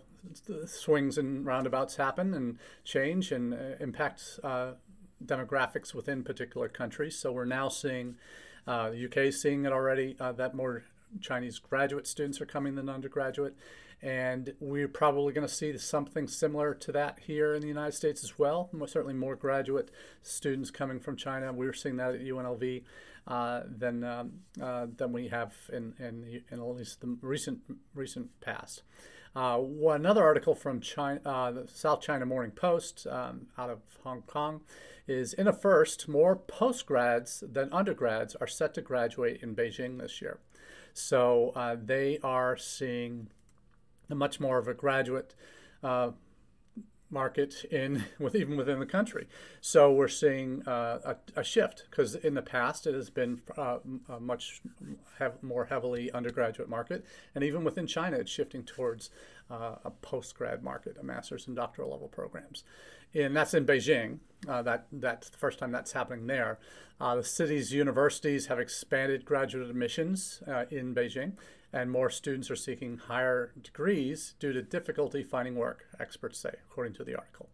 swings 0.65 1.17
and 1.17 1.45
roundabouts 1.45 1.95
happen 1.95 2.33
and 2.33 2.57
change 2.83 3.31
and 3.31 3.53
impact 3.79 4.39
demographics 5.23 5.93
within 5.93 6.23
particular 6.23 6.69
countries. 6.69 7.17
So 7.17 7.31
we're 7.31 7.45
now 7.45 7.69
seeing 7.69 8.15
uh, 8.67 8.91
the 8.91 9.05
UK 9.05 9.17
is 9.17 9.41
seeing 9.41 9.65
it 9.65 9.71
already 9.71 10.15
uh, 10.19 10.31
that 10.33 10.53
more 10.53 10.83
Chinese 11.21 11.59
graduate 11.59 12.07
students 12.07 12.39
are 12.39 12.45
coming 12.45 12.75
than 12.75 12.89
undergraduate. 12.89 13.55
And 14.01 14.53
we're 14.61 14.87
probably 14.87 15.33
going 15.33 15.45
to 15.45 15.53
see 15.53 15.77
something 15.77 16.27
similar 16.27 16.73
to 16.73 16.91
that 16.93 17.19
here 17.19 17.53
in 17.53 17.61
the 17.61 17.67
United 17.67 17.93
States 17.93 18.23
as 18.23 18.39
well. 18.39 18.69
certainly 18.85 19.13
more 19.13 19.35
graduate 19.35 19.91
students 20.21 20.71
coming 20.71 21.01
from 21.01 21.17
China. 21.17 21.51
We're 21.51 21.73
seeing 21.73 21.97
that 21.97 22.15
at 22.15 22.21
UNLV 22.21 22.83
uh, 23.27 23.61
than 23.65 24.03
um, 24.05 24.31
uh, 24.61 24.87
than 24.95 25.11
we 25.11 25.27
have 25.27 25.53
in, 25.73 25.93
in, 25.99 26.43
in 26.49 26.59
at 26.59 26.65
least 26.65 27.01
the 27.01 27.17
recent 27.21 27.59
recent 27.93 28.39
past. 28.39 28.83
Uh, 29.35 29.61
another 29.89 30.23
article 30.23 30.55
from 30.55 30.81
China, 30.81 31.21
uh, 31.25 31.51
the 31.51 31.67
South 31.67 32.01
China 32.01 32.25
Morning 32.25 32.51
Post 32.51 33.05
um, 33.07 33.47
out 33.57 33.69
of 33.69 33.79
Hong 34.03 34.23
Kong 34.23 34.61
is 35.07 35.33
in 35.33 35.47
a 35.47 35.53
first, 35.53 36.07
more 36.07 36.35
postgrads 36.35 37.43
than 37.53 37.71
undergrads 37.71 38.35
are 38.35 38.47
set 38.47 38.73
to 38.75 38.81
graduate 38.81 39.41
in 39.41 39.55
Beijing 39.55 39.99
this 39.99 40.21
year. 40.21 40.39
So 40.93 41.51
uh, 41.55 41.75
they 41.83 42.19
are 42.23 42.57
seeing 42.57 43.29
much 44.07 44.39
more 44.39 44.57
of 44.57 44.67
a 44.67 44.73
graduate 44.73 45.35
uh, 45.83 46.11
market 47.09 47.65
in 47.71 48.05
with 48.19 48.35
even 48.35 48.57
within 48.57 48.79
the 48.79 48.85
country. 48.85 49.27
So 49.61 49.91
we're 49.91 50.07
seeing 50.07 50.67
uh, 50.67 51.15
a, 51.35 51.39
a, 51.39 51.43
shift 51.43 51.85
because 51.89 52.15
in 52.15 52.33
the 52.33 52.41
past 52.41 52.85
it 52.87 52.93
has 52.93 53.09
been 53.09 53.41
uh, 53.57 53.79
a 54.07 54.19
much 54.19 54.61
have 55.17 55.41
more 55.41 55.65
heavily 55.65 56.11
undergraduate 56.11 56.69
market, 56.69 57.05
and 57.35 57.43
even 57.43 57.63
within 57.63 57.87
China 57.87 58.17
it's 58.17 58.31
shifting 58.31 58.63
towards 58.63 59.09
uh, 59.49 59.75
a 59.83 59.91
post 59.91 60.35
grad 60.35 60.63
market, 60.63 60.97
a 60.99 61.03
master's 61.03 61.47
and 61.47 61.55
doctoral 61.55 61.91
level 61.91 62.07
programs 62.07 62.63
and 63.13 63.35
that's 63.35 63.53
in 63.53 63.65
Beijing. 63.65 64.19
Uh, 64.47 64.61
that 64.61 64.87
that's 64.91 65.29
the 65.29 65.37
first 65.37 65.59
time 65.59 65.71
that's 65.71 65.91
happening 65.91 66.27
there. 66.27 66.59
Uh, 67.01 67.15
the 67.15 67.23
city's 67.23 67.73
universities 67.73 68.47
have 68.47 68.59
expanded 68.59 69.25
graduate 69.25 69.69
admissions 69.69 70.41
uh, 70.47 70.65
in 70.69 70.93
Beijing, 70.93 71.33
and 71.71 71.91
more 71.91 72.09
students 72.09 72.49
are 72.49 72.55
seeking 72.55 72.97
higher 72.97 73.51
degrees 73.61 74.35
due 74.39 74.53
to 74.53 74.61
difficulty 74.61 75.23
finding 75.23 75.55
work. 75.55 75.85
Experts 75.99 76.39
say, 76.39 76.53
according 76.69 76.93
to 76.93 77.03
the 77.03 77.15
article. 77.15 77.49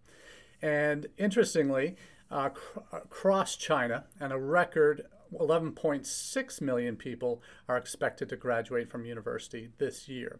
And 0.62 1.08
interestingly, 1.18 1.96
uh, 2.32 2.50
cr- 2.50 2.80
across 2.92 3.56
China, 3.56 4.06
and 4.20 4.32
a 4.32 4.38
record 4.38 5.06
11.6 5.34 6.62
million 6.62 6.96
people 6.96 7.42
are 7.68 7.78
expected 7.78 8.30
to 8.30 8.36
graduate 8.36 8.90
from 8.90 9.06
university 9.06 9.70
this 9.78 10.08
year. 10.08 10.40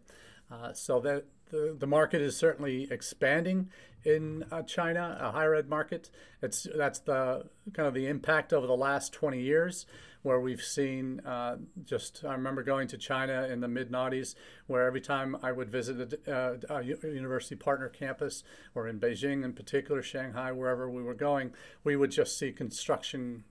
Uh, 0.50 0.72
so 0.72 1.00
that 1.00 1.24
the, 1.50 1.76
the 1.78 1.86
market 1.86 2.20
is 2.20 2.36
certainly 2.36 2.88
expanding 2.90 3.68
in 4.06 4.44
uh, 4.52 4.62
China, 4.62 5.18
a 5.20 5.32
higher 5.32 5.54
ed 5.54 5.68
market. 5.68 6.10
It's 6.40 6.66
that's 6.74 7.00
the 7.00 7.48
kind 7.74 7.88
of 7.88 7.94
the 7.94 8.06
impact 8.06 8.52
over 8.52 8.66
the 8.66 8.76
last 8.76 9.12
20 9.12 9.40
years, 9.40 9.84
where 10.22 10.40
we've 10.40 10.62
seen 10.62 11.20
uh, 11.20 11.56
just. 11.84 12.24
I 12.24 12.32
remember 12.32 12.62
going 12.62 12.86
to 12.88 12.96
China 12.96 13.48
in 13.50 13.60
the 13.60 13.68
mid 13.68 13.90
'90s, 13.90 14.36
where 14.68 14.86
every 14.86 15.00
time 15.00 15.36
I 15.42 15.50
would 15.52 15.70
visit 15.70 16.20
a, 16.26 16.32
uh, 16.32 16.76
a, 16.76 16.82
university 16.82 17.56
partner 17.56 17.88
campus, 17.88 18.44
or 18.74 18.86
in 18.86 19.00
Beijing 19.00 19.44
in 19.44 19.52
particular, 19.52 20.02
Shanghai, 20.02 20.52
wherever 20.52 20.88
we 20.88 21.02
were 21.02 21.14
going, 21.14 21.52
we 21.82 21.96
would 21.96 22.12
just 22.12 22.38
see 22.38 22.52
construction 22.52 23.44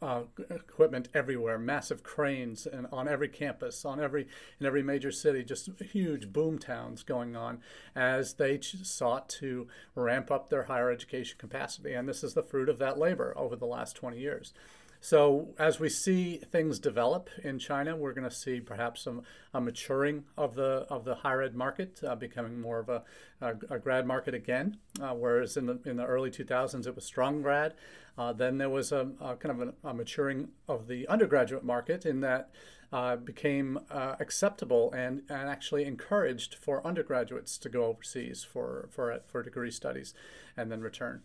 uh, 0.00 0.22
equipment 0.50 1.08
everywhere, 1.14 1.58
massive 1.58 2.02
cranes, 2.02 2.66
and 2.66 2.86
on 2.92 3.08
every 3.08 3.28
campus, 3.28 3.84
on 3.84 4.00
every 4.00 4.26
in 4.60 4.66
every 4.66 4.82
major 4.82 5.10
city, 5.10 5.42
just 5.42 5.68
huge 5.80 6.32
boom 6.32 6.58
towns 6.58 7.02
going 7.02 7.36
on 7.36 7.60
as 7.94 8.34
they 8.34 8.58
ch- 8.58 8.84
sought 8.84 9.28
to 9.28 9.66
ramp 9.94 10.30
up 10.30 10.50
their 10.50 10.64
higher 10.64 10.90
education 10.90 11.36
capacity. 11.38 11.92
And 11.94 12.08
this 12.08 12.22
is 12.22 12.34
the 12.34 12.42
fruit 12.42 12.68
of 12.68 12.78
that 12.78 12.98
labor 12.98 13.32
over 13.36 13.56
the 13.56 13.66
last 13.66 13.96
20 13.96 14.18
years. 14.18 14.52
So 15.04 15.48
as 15.58 15.78
we 15.78 15.90
see 15.90 16.38
things 16.38 16.78
develop 16.78 17.28
in 17.42 17.58
China, 17.58 17.94
we're 17.94 18.14
going 18.14 18.26
to 18.26 18.34
see 18.34 18.58
perhaps 18.58 19.02
some 19.02 19.20
a 19.52 19.60
maturing 19.60 20.24
of 20.38 20.54
the 20.54 20.86
of 20.88 21.04
the 21.04 21.16
higher 21.16 21.42
ed 21.42 21.54
market, 21.54 22.00
uh, 22.02 22.14
becoming 22.14 22.58
more 22.58 22.78
of 22.78 22.88
a, 22.88 23.02
a, 23.42 23.50
a 23.68 23.78
grad 23.78 24.06
market 24.06 24.32
again. 24.32 24.78
Uh, 24.98 25.10
whereas 25.10 25.58
in 25.58 25.66
the 25.66 25.78
in 25.84 25.98
the 25.98 26.06
early 26.06 26.30
2000s 26.30 26.86
it 26.86 26.96
was 26.96 27.04
strong 27.04 27.42
grad. 27.42 27.74
Uh, 28.16 28.32
then 28.32 28.56
there 28.56 28.70
was 28.70 28.92
a, 28.92 29.10
a 29.20 29.36
kind 29.36 29.60
of 29.60 29.74
a, 29.84 29.88
a, 29.88 29.92
maturing 29.92 30.48
of 30.68 30.88
the 30.88 31.06
undergraduate 31.08 31.64
market 31.64 32.06
in 32.06 32.20
that 32.20 32.48
uh, 32.90 33.16
became 33.16 33.78
uh, 33.90 34.14
acceptable 34.20 34.90
and, 34.92 35.20
and 35.28 35.50
actually 35.50 35.84
encouraged 35.84 36.54
for 36.54 36.86
undergraduates 36.86 37.58
to 37.58 37.68
go 37.68 37.84
overseas 37.84 38.42
for 38.42 38.88
for 38.90 39.20
for 39.26 39.42
degree 39.42 39.70
studies, 39.70 40.14
and 40.56 40.72
then 40.72 40.80
return. 40.80 41.20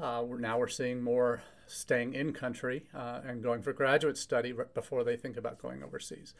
Uh, 0.00 0.22
we're, 0.24 0.38
now 0.38 0.58
we're 0.58 0.68
seeing 0.68 1.02
more 1.02 1.42
staying 1.66 2.14
in 2.14 2.32
country 2.32 2.84
uh, 2.94 3.20
and 3.26 3.42
going 3.42 3.62
for 3.62 3.72
graduate 3.72 4.16
study 4.16 4.54
before 4.74 5.04
they 5.04 5.16
think 5.16 5.36
about 5.36 5.60
going 5.60 5.82
overseas. 5.82 6.34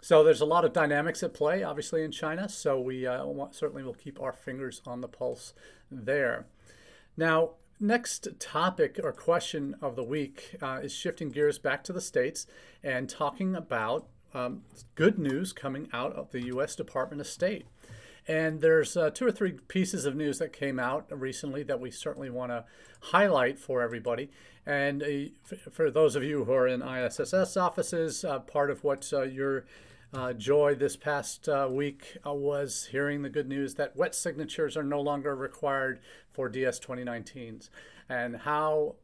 So 0.00 0.24
there's 0.24 0.40
a 0.40 0.46
lot 0.46 0.64
of 0.64 0.72
dynamics 0.72 1.22
at 1.22 1.32
play, 1.32 1.62
obviously, 1.62 2.02
in 2.02 2.10
China. 2.10 2.48
So 2.48 2.80
we 2.80 3.06
uh, 3.06 3.24
certainly 3.52 3.84
will 3.84 3.94
keep 3.94 4.20
our 4.20 4.32
fingers 4.32 4.82
on 4.84 5.00
the 5.00 5.08
pulse 5.08 5.54
there. 5.90 6.46
Now, 7.16 7.50
next 7.78 8.28
topic 8.40 8.98
or 9.02 9.12
question 9.12 9.76
of 9.80 9.94
the 9.94 10.02
week 10.02 10.56
uh, 10.60 10.80
is 10.82 10.92
shifting 10.92 11.30
gears 11.30 11.58
back 11.58 11.84
to 11.84 11.92
the 11.92 12.00
states 12.00 12.46
and 12.82 13.08
talking 13.08 13.54
about 13.54 14.08
um, 14.34 14.62
good 14.94 15.18
news 15.18 15.52
coming 15.52 15.88
out 15.92 16.12
of 16.14 16.32
the 16.32 16.46
U.S. 16.46 16.74
Department 16.74 17.20
of 17.20 17.26
State. 17.26 17.66
And 18.28 18.60
there's 18.60 18.96
uh, 18.96 19.10
two 19.10 19.26
or 19.26 19.32
three 19.32 19.52
pieces 19.52 20.04
of 20.04 20.14
news 20.14 20.38
that 20.38 20.52
came 20.52 20.78
out 20.78 21.06
recently 21.10 21.62
that 21.64 21.80
we 21.80 21.90
certainly 21.90 22.30
want 22.30 22.52
to 22.52 22.64
highlight 23.00 23.58
for 23.58 23.82
everybody. 23.82 24.30
And 24.64 25.02
uh, 25.02 25.56
for 25.72 25.90
those 25.90 26.14
of 26.14 26.22
you 26.22 26.44
who 26.44 26.52
are 26.52 26.68
in 26.68 26.82
ISSS 26.82 27.56
offices, 27.56 28.24
uh, 28.24 28.38
part 28.38 28.70
of 28.70 28.84
what 28.84 29.10
uh, 29.12 29.22
you're 29.22 29.64
uh, 30.14 30.32
joy 30.34 30.74
this 30.74 30.94
past 30.94 31.48
uh, 31.48 31.66
week 31.70 32.18
was 32.24 32.88
hearing 32.90 33.22
the 33.22 33.30
good 33.30 33.48
news 33.48 33.74
that 33.76 33.96
wet 33.96 34.14
signatures 34.14 34.76
are 34.76 34.82
no 34.82 35.00
longer 35.00 35.34
required 35.34 36.00
for 36.30 36.48
DS 36.48 36.78
2019s. 36.80 37.70
And 38.08 38.36
how 38.36 38.96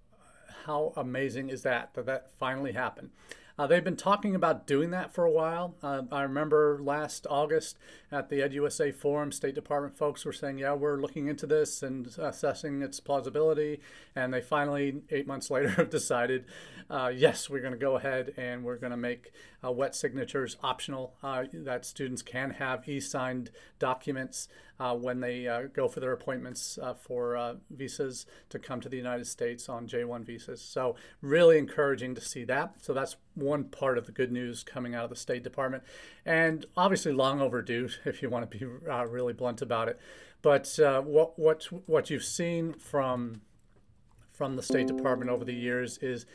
how 0.67 0.93
amazing 0.97 1.49
is 1.49 1.63
that 1.63 1.95
that 1.95 2.05
that 2.07 2.31
finally 2.39 2.73
happened? 2.73 3.11
Uh, 3.59 3.67
they've 3.67 3.83
been 3.83 3.97
talking 3.97 4.37
about 4.37 4.69
doing 4.69 4.91
that 4.91 5.13
for 5.13 5.25
a 5.25 5.31
while. 5.31 5.75
Uh, 5.83 6.03
I 6.13 6.23
remember 6.23 6.79
last 6.81 7.27
August 7.29 7.77
at 8.13 8.29
the 8.29 8.37
EdUSA 8.37 8.95
Forum, 8.95 9.33
State 9.33 9.57
Department 9.57 9.97
folks 9.97 10.25
were 10.25 10.33
saying, 10.33 10.59
yeah, 10.59 10.75
we're 10.75 11.01
looking 11.01 11.27
into 11.27 11.45
this 11.45 11.83
and 11.83 12.07
assessing 12.19 12.83
its 12.83 13.01
plausibility. 13.01 13.81
And 14.15 14.33
they 14.33 14.41
finally, 14.41 15.03
eight 15.11 15.27
months 15.27 15.51
later, 15.51 15.71
have 15.71 15.91
decided, 15.91 16.45
uh, 16.89 17.11
yes, 17.13 17.51
we're 17.51 17.61
going 17.61 17.73
to 17.73 17.79
go 17.79 17.97
ahead 17.97 18.33
and 18.37 18.63
we're 18.63 18.77
going 18.77 18.93
to 18.93 18.97
make 18.97 19.33
uh, 19.65 19.73
wet 19.73 19.97
signatures 19.97 20.57
optional, 20.63 21.15
uh, 21.25 21.45
that 21.53 21.85
students 21.85 22.23
can 22.23 22.51
have 22.51 22.89
e 22.89 23.01
signed 23.01 23.51
documents 23.81 24.47
uh, 24.81 24.95
when 24.95 25.21
they 25.21 25.47
uh, 25.47 25.63
go 25.73 25.89
for 25.89 26.01
their 26.01 26.13
appointments 26.13 26.79
uh, 26.81 26.95
for 26.95 27.37
uh, 27.37 27.55
visas 27.71 28.27
to 28.49 28.59
come 28.59 28.81
to 28.81 28.89
the 28.89 28.97
United 28.97 29.27
States 29.27 29.69
on 29.69 29.87
J1 29.89 30.25
visas. 30.25 30.61
So, 30.61 30.95
really 31.21 31.59
encouraging 31.59 32.15
to 32.15 32.21
see 32.21 32.45
that. 32.45 32.75
So, 32.83 32.93
that's 32.93 33.17
one 33.35 33.65
part 33.65 33.99
of 33.99 34.07
the 34.07 34.13
good 34.13 34.31
news 34.31 34.63
coming 34.63 34.95
out 34.95 35.05
of 35.05 35.11
the 35.11 35.17
State 35.17 35.43
Department. 35.43 35.83
And 36.25 36.67
obviously, 36.77 37.13
long 37.13 37.41
overdue, 37.41 37.89
if 38.05 38.23
you 38.23 38.31
want 38.31 38.51
to 38.51 38.59
be 38.59 38.65
uh, 38.91 39.07
really 39.07 39.33
blunt 39.33 39.63
about 39.63 39.89
it. 39.89 39.99
But 40.41 40.79
what, 41.05 41.37
what, 41.37 41.65
what 41.87 42.11
you've 42.11 42.23
seen 42.23 42.73
from, 42.73 43.41
from 44.33 44.55
the 44.55 44.63
State 44.63 44.87
Department 44.87 45.33
over 45.33 45.45
the 45.45 45.53
years 45.53 45.99
is 45.99 46.27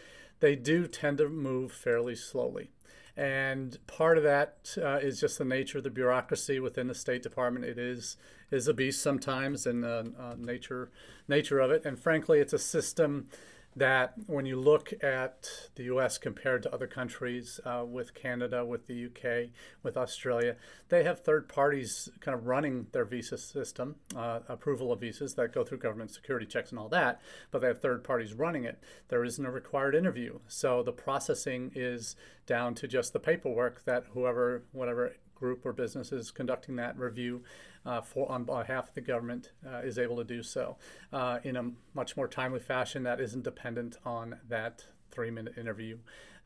they 0.42 0.58
do 0.58 0.88
tend 0.88 1.20
to 1.20 1.30
move 1.30 1.72
fairly 1.72 2.16
slowly. 2.16 2.72
And 3.15 3.77
part 3.86 4.17
of 4.17 4.24
that 4.24 4.75
uh, 4.77 4.98
is 4.98 5.20
just 5.20 5.38
the 5.38 5.46
nature 5.46 5.77
of 5.77 5.84
the 5.84 5.91
bureaucracy 5.91 6.60
within 6.60 6.88
the 6.88 6.96
State 6.96 7.22
Department. 7.22 7.65
It 7.65 7.77
is 7.77 8.17
is 8.50 8.67
a 8.67 8.74
beast 8.74 9.01
sometimes, 9.01 9.65
and 9.65 9.84
the 9.84 10.13
uh, 10.20 10.36
nature 10.38 10.91
nature 11.27 11.60
of 11.60 11.70
it. 11.70 11.86
And 11.86 12.00
frankly, 12.00 12.39
it's 12.39 12.53
a 12.53 12.60
system 12.60 13.27
that 13.75 14.13
when 14.27 14.46
you 14.46 14.60
look 14.60 14.94
at 15.03 15.50
the 15.75 15.84
US 15.86 16.18
compared 16.18 16.63
to 16.63 16.74
other 16.74 16.88
countries, 16.88 17.60
uh, 17.65 17.84
with 17.86 18.13
Canada, 18.13 18.65
with 18.65 18.88
the 18.88 19.06
UK, 19.06 19.50
with 19.82 19.98
Australia, 19.98 20.56
they 20.89 21.03
have 21.03 21.20
third 21.20 21.50
parties 21.50 22.10
kind 22.20 22.38
of 22.38 22.46
running 22.46 22.88
their 22.92 23.06
visa 23.06 23.38
system, 23.38 23.96
uh, 24.15 24.39
approval 24.48 24.92
of 24.92 25.00
visas 25.00 25.34
that 25.36 25.53
go 25.53 25.63
through 25.63 25.80
government 25.80 26.12
security 26.12 26.46
checks 26.46 26.70
and 26.70 26.80
all 26.80 26.89
that, 26.89 27.22
but 27.51 27.60
they 27.60 27.68
have 27.68 27.82
third 27.82 28.03
parties 28.03 28.34
running 28.34 28.63
it. 28.63 28.80
There 29.08 29.24
isn't 29.24 29.46
a 29.46 29.51
required 29.51 29.96
interview. 29.96 30.39
So 30.48 30.84
the 30.84 30.92
processing 30.92 31.72
is 31.75 32.15
down 32.46 32.75
to 32.75 32.88
just 32.88 33.13
the 33.13 33.20
paperwork 33.20 33.84
that 33.86 34.06
whoever, 34.13 34.63
whatever 34.72 35.15
group 35.36 35.65
or 35.65 35.74
business 35.74 36.12
is 36.12 36.32
conducting 36.32 36.75
that 36.77 36.98
review 36.98 37.44
uh, 37.86 38.02
for 38.02 38.32
on 38.32 38.44
behalf 38.44 38.90
of 38.90 38.94
the 38.94 39.02
government 39.02 39.52
uh, 39.68 39.80
is 39.80 39.98
able 39.98 40.18
to 40.18 40.24
do 40.24 40.44
so 40.44 40.78
uh, 41.12 41.40
in 41.44 41.56
a 41.56 41.72
much 41.94 42.16
more 42.16 42.28
timely 42.28 42.60
fashion 42.60 43.04
that 43.04 43.20
isn't 43.20 43.44
dependent 43.44 43.98
on 44.06 44.40
that 44.48 44.86
three-minute 45.12 45.58
interview 45.58 45.98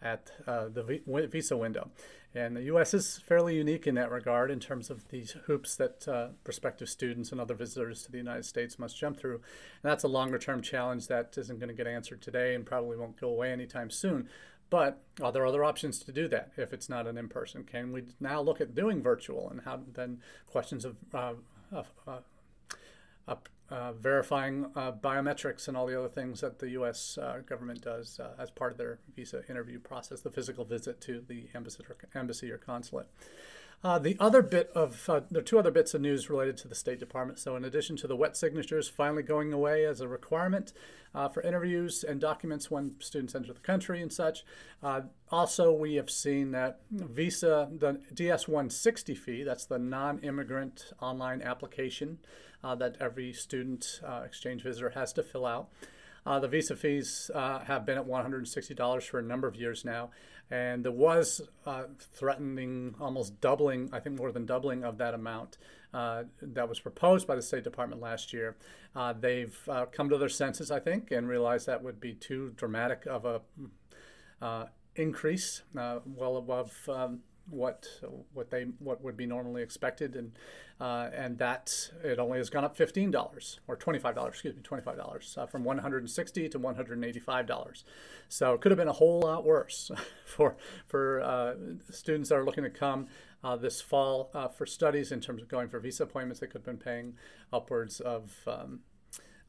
at 0.02 0.32
uh, 0.46 0.68
the 0.70 1.02
visa 1.32 1.58
window. 1.58 1.90
And 2.36 2.56
the 2.56 2.64
U.S. 2.64 2.94
is 2.94 3.18
fairly 3.18 3.56
unique 3.56 3.88
in 3.88 3.96
that 3.96 4.12
regard 4.12 4.52
in 4.52 4.60
terms 4.60 4.92
of 4.92 5.08
these 5.10 5.36
hoops 5.48 5.76
that 5.78 6.08
uh, 6.08 6.28
prospective 6.44 6.88
students 6.88 7.32
and 7.32 7.42
other 7.42 7.56
visitors 7.56 8.04
to 8.04 8.12
the 8.12 8.20
United 8.20 8.46
States 8.46 8.78
must 8.78 8.98
jump 8.98 9.18
through. 9.18 9.36
And 9.36 9.44
that's 9.84 10.04
a 10.04 10.08
longer 10.08 10.38
term 10.38 10.62
challenge 10.62 11.08
that 11.08 11.36
isn't 11.36 11.58
going 11.60 11.70
to 11.70 11.76
get 11.76 11.88
answered 11.88 12.22
today 12.22 12.54
and 12.54 12.66
probably 12.66 12.96
won't 12.96 13.20
go 13.20 13.30
away 13.30 13.52
anytime 13.52 13.90
soon. 13.90 14.30
But 14.70 15.02
are 15.22 15.32
there 15.32 15.46
other 15.46 15.64
options 15.64 16.00
to 16.00 16.12
do 16.12 16.28
that 16.28 16.52
if 16.58 16.74
it's 16.74 16.90
not 16.90 17.08
an 17.08 17.18
in 17.18 17.30
person? 17.30 17.64
Can 17.64 17.94
we 17.94 18.04
now 18.20 18.42
look 18.42 18.60
at 18.60 18.76
doing 18.76 19.02
virtual 19.02 19.50
and 19.50 19.62
how 19.62 19.82
then 19.94 20.20
questions 20.46 20.84
of 20.84 20.98
uh, 21.14 21.34
uh, 21.74 21.84
uh, 22.08 23.36
uh 23.70 23.94
verifying 23.94 24.72
uh, 24.76 24.92
biometrics 24.92 25.68
and 25.68 25.78
all 25.78 25.86
the 25.86 25.98
other 25.98 26.10
things 26.10 26.42
that 26.42 26.60
the 26.60 26.72
U.S. 26.72 27.18
Uh, 27.18 27.40
government 27.46 27.82
does 27.82 28.20
as 28.38 28.50
part 28.52 28.74
of 28.74 28.78
their 28.78 29.00
visa 29.16 29.44
interview 29.50 29.80
process, 29.80 30.22
the 30.22 30.32
physical 30.32 30.66
visit 30.66 31.00
to 31.02 31.24
the 31.28 31.48
embassy 32.14 32.52
or 32.52 32.58
consulate. 32.58 33.08
Uh, 33.84 34.00
the 34.00 34.18
other 34.20 34.42
bit 34.42 34.72
of 34.74 35.08
uh, 35.08 35.22
there 35.30 35.40
are 35.40 35.44
two 35.44 35.60
other 35.60 35.70
bits 35.70 35.94
of 35.94 36.02
news 36.02 36.32
related 36.32 36.58
to 36.58 36.68
the 36.68 36.74
State 36.74 37.00
Department. 37.00 37.38
So, 37.38 37.56
in 37.56 37.64
addition 37.64 37.96
to 37.98 38.08
the 38.08 38.16
wet 38.16 38.36
signatures 38.36 38.90
finally 38.90 39.22
going 39.22 39.54
away 39.54 39.86
as 39.86 40.02
a 40.02 40.08
requirement 40.08 40.74
uh, 41.14 41.30
for 41.30 41.44
interviews 41.44 42.04
and 42.04 42.20
documents 42.20 42.72
when 42.72 42.96
students 43.00 43.36
enter 43.36 43.54
the 43.54 43.60
country 43.60 44.02
and 44.02 44.12
such, 44.12 44.44
uh, 44.82 45.02
also 45.32 45.72
we 45.72 45.94
have 45.94 46.10
seen 46.10 46.52
that 46.52 46.80
visa 46.90 47.70
the 47.72 48.02
DS 48.14 48.48
160 48.48 49.14
fee 49.14 49.44
that's 49.44 49.66
the 49.66 49.78
non-immigrant 49.78 50.92
online 51.00 51.44
application 51.44 52.18
uh, 52.64 52.74
that 52.74 52.98
every 53.00 53.32
student 53.32 54.02
uh, 54.04 54.24
exchange 54.26 54.64
visitor 54.64 54.90
has 54.90 55.14
to 55.14 55.22
fill 55.22 55.46
out. 55.46 55.70
The 56.26 56.48
visa 56.50 56.76
fees 56.76 57.32
have 57.34 57.86
been 57.86 57.98
at 57.98 58.06
$160 58.06 59.04
for 59.04 59.20
a 59.20 59.24
number 59.24 59.48
of 59.48 59.56
years 59.56 59.86
now, 59.86 60.10
and 60.50 60.84
there 60.84 60.92
was 60.92 61.42
uh, 61.66 61.84
threatening 62.00 62.96
almost 63.00 63.40
doubling, 63.42 63.90
I 63.92 64.00
think 64.00 64.18
more 64.18 64.32
than 64.32 64.46
doubling 64.46 64.84
of 64.84 64.98
that 65.00 65.14
amount 65.14 65.58
uh, 65.94 66.24
that 66.42 66.70
was 66.70 66.80
proposed 66.80 67.28
by 67.28 67.36
the 67.36 67.42
State 67.42 67.64
Department 67.64 68.02
last 68.02 68.34
year. 68.34 68.56
Uh, 68.96 69.14
they've 69.14 69.58
uh, 69.68 69.86
come 69.86 70.10
to 70.10 70.18
their 70.18 70.30
senses, 70.30 70.72
I 70.72 70.80
think, 70.80 71.12
and 71.12 71.28
realized 71.28 71.68
that 71.68 71.84
would 71.84 72.00
be 72.00 72.14
too 72.14 72.54
dramatic 72.56 73.06
of 73.06 73.26
a 73.26 73.42
increase, 74.96 75.62
well 75.74 76.38
above 76.38 76.74
um, 76.90 77.20
what 77.50 77.88
what 78.34 78.50
they 78.50 78.64
what 78.80 79.02
would 79.04 79.16
be 79.18 79.26
normally 79.26 79.62
expected, 79.62 80.16
and 80.16 80.32
uh, 80.80 81.10
and 81.14 81.38
that 81.38 81.92
it 82.04 82.20
only 82.20 82.38
has 82.38 82.50
gone 82.50 82.64
up 82.64 82.76
fifteen 82.76 83.12
dollars 83.12 83.60
or 83.68 83.76
twenty 83.76 84.00
five 84.00 84.16
dollars, 84.16 84.34
excuse 84.34 84.56
me, 84.56 84.62
twenty 84.62 84.84
five 84.84 84.98
dollars 84.98 85.36
uh, 85.38 85.46
from 85.46 85.64
one 85.64 85.78
hundred 85.80 86.00
and 86.00 86.10
sixty 86.10 86.48
to 86.50 86.60
one 86.60 86.76
hundred 86.76 86.98
and 86.98 87.06
eighty 87.06 87.20
five 87.20 87.48
dollars. 87.48 87.84
So 88.30 88.54
it 88.54 88.62
could 88.62 88.72
have 88.72 88.78
been 88.78 88.88
a 88.88 88.94
whole 88.94 89.22
lot 89.22 89.46
worse 89.46 89.92
for 90.26 90.58
for 90.88 91.22
uh, 91.22 91.54
students 91.90 92.30
that 92.30 92.36
are 92.36 92.46
looking 92.46 92.64
to 92.64 92.70
come. 92.70 93.08
Uh, 93.44 93.56
this 93.56 93.80
fall 93.80 94.32
uh, 94.34 94.48
for 94.48 94.66
studies 94.66 95.12
in 95.12 95.22
terms 95.22 95.44
of 95.44 95.48
going 95.48 95.70
for 95.70 95.80
visa 95.80 96.04
appointments, 96.04 96.40
they 96.40 96.48
could 96.48 96.62
have 96.62 96.66
been 96.66 96.78
paying 96.78 97.14
upwards 97.54 98.00
of 98.00 98.34
um, 98.48 98.80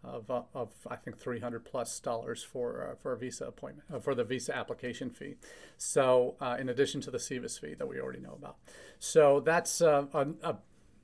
of, 0.04 0.30
uh, 0.30 0.42
of 0.54 0.70
I 0.88 0.96
think 0.96 1.18
300 1.18 1.64
plus 1.64 1.98
dollars 2.00 2.42
for 2.42 2.90
uh, 2.90 2.94
for 2.96 3.12
a 3.12 3.16
visa 3.16 3.46
appointment 3.46 3.88
uh, 3.92 3.98
for 3.98 4.14
the 4.14 4.24
visa 4.24 4.56
application 4.56 5.10
fee. 5.10 5.36
So 5.76 6.36
uh, 6.40 6.56
in 6.58 6.68
addition 6.68 7.00
to 7.02 7.10
the 7.10 7.18
SEVIS 7.18 7.58
fee 7.60 7.74
that 7.74 7.88
we 7.88 8.00
already 8.00 8.20
know 8.20 8.34
about, 8.34 8.56
so 8.98 9.40
that's 9.40 9.80
uh, 9.80 10.06
a, 10.12 10.26
a 10.42 10.56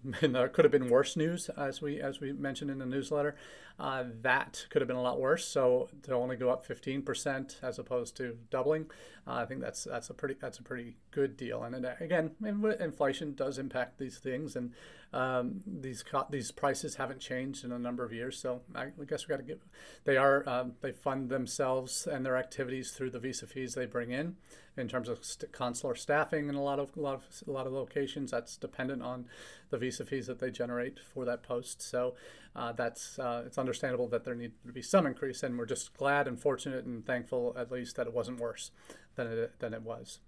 and 0.22 0.34
there 0.34 0.48
could 0.48 0.64
have 0.64 0.72
been 0.72 0.88
worse 0.88 1.16
news, 1.16 1.48
as 1.56 1.80
we 1.80 2.00
as 2.00 2.20
we 2.20 2.32
mentioned 2.32 2.70
in 2.70 2.78
the 2.78 2.86
newsletter. 2.86 3.36
Uh, 3.76 4.04
that 4.22 4.66
could 4.70 4.80
have 4.80 4.86
been 4.86 4.96
a 4.96 5.02
lot 5.02 5.20
worse. 5.20 5.44
So 5.46 5.88
to 6.04 6.14
only 6.14 6.36
go 6.36 6.48
up 6.48 6.66
15% 6.66 7.56
as 7.62 7.78
opposed 7.78 8.16
to 8.18 8.38
doubling, 8.48 8.86
uh, 9.26 9.32
I 9.32 9.46
think 9.46 9.60
that's 9.60 9.84
that's 9.84 10.10
a 10.10 10.14
pretty 10.14 10.36
that's 10.40 10.58
a 10.58 10.62
pretty 10.62 10.96
good 11.10 11.36
deal. 11.36 11.64
And, 11.64 11.74
and 11.74 11.86
again, 12.00 12.32
inflation 12.80 13.34
does 13.34 13.58
impact 13.58 13.98
these 13.98 14.18
things, 14.18 14.54
and 14.54 14.72
um, 15.12 15.60
these 15.66 16.02
co- 16.02 16.26
these 16.30 16.52
prices 16.52 16.96
haven't 16.96 17.20
changed 17.20 17.64
in 17.64 17.72
a 17.72 17.78
number 17.78 18.04
of 18.04 18.12
years. 18.12 18.38
So 18.38 18.60
I, 18.74 18.90
guess 19.08 19.26
we 19.26 19.32
got 19.32 19.38
to 19.38 19.42
give. 19.42 19.64
They 20.04 20.16
are 20.18 20.48
um, 20.48 20.74
they 20.80 20.92
fund 20.92 21.30
themselves 21.30 22.06
and 22.06 22.24
their 22.24 22.36
activities 22.36 22.92
through 22.92 23.10
the 23.10 23.18
visa 23.18 23.46
fees 23.46 23.74
they 23.74 23.86
bring 23.86 24.10
in 24.10 24.36
in 24.76 24.88
terms 24.88 25.08
of 25.08 25.24
st- 25.24 25.52
consular 25.52 25.94
staffing 25.94 26.48
in 26.48 26.54
a 26.54 26.62
lot 26.62 26.78
of 26.78 26.96
a 26.96 27.00
lot 27.00 27.14
of 27.14 27.24
a 27.48 27.50
lot 27.50 27.66
of 27.66 27.72
locations. 27.72 28.30
That's 28.30 28.56
dependent 28.56 29.02
on 29.02 29.26
the 29.70 29.78
visa 29.78 30.04
fees 30.04 30.26
that 30.26 30.38
they 30.38 30.50
generate 30.50 30.98
for 31.00 31.24
that 31.24 31.42
post. 31.42 31.80
So 31.80 32.14
uh, 32.56 32.72
that's 32.72 33.18
uh, 33.18 33.42
it's 33.46 33.58
understandable 33.58 34.08
that 34.08 34.24
there 34.24 34.34
needed 34.34 34.54
to 34.66 34.72
be 34.72 34.82
some 34.82 35.06
increase, 35.06 35.42
and 35.42 35.58
we're 35.58 35.66
just 35.66 35.96
glad 35.96 36.28
and 36.28 36.40
fortunate 36.40 36.84
and 36.84 37.04
thankful 37.04 37.54
at 37.58 37.70
least 37.70 37.96
that 37.96 38.06
it 38.06 38.14
wasn't 38.14 38.38
worse 38.38 38.70
than 39.16 39.26
it 39.26 39.58
than 39.58 39.74
it 39.74 39.82
was. 39.82 40.20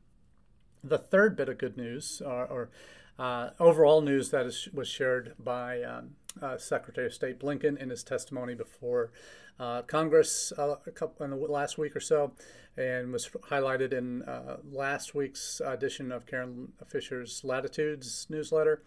The 0.83 0.99
third 0.99 1.37
bit 1.37 1.49
of 1.49 1.59
good 1.59 1.77
news, 1.77 2.23
or, 2.25 2.47
or 2.47 2.71
uh, 3.19 3.51
overall 3.59 4.01
news 4.03 4.31
that 4.31 4.47
is, 4.47 4.69
was 4.73 4.89
shared 4.89 5.35
by 5.39 5.83
um, 5.83 6.11
uh, 6.43 6.59
Secretary 6.59 7.07
of 7.07 7.15
State 7.15 7.39
Blinken 7.39 7.79
in 7.79 7.91
his 7.91 8.03
testimony 8.03 8.55
before 8.55 9.11
uh, 9.59 9.83
Congress 9.83 10.53
uh, 10.59 10.77
a 10.87 10.91
couple 10.91 11.25
in 11.25 11.31
the 11.31 11.37
last 11.37 11.79
week 11.79 11.97
or 11.97 12.01
so, 12.01 12.33
and 12.77 13.13
was 13.13 13.29
highlighted 13.49 13.93
in 13.93 14.23
uh, 14.23 14.59
last 14.71 15.15
week's 15.15 15.61
edition 15.65 16.13
of 16.13 16.27
Karin 16.27 16.73
Fischer's 16.87 17.43
Latitudes 17.43 18.27
newsletter. 18.29 18.83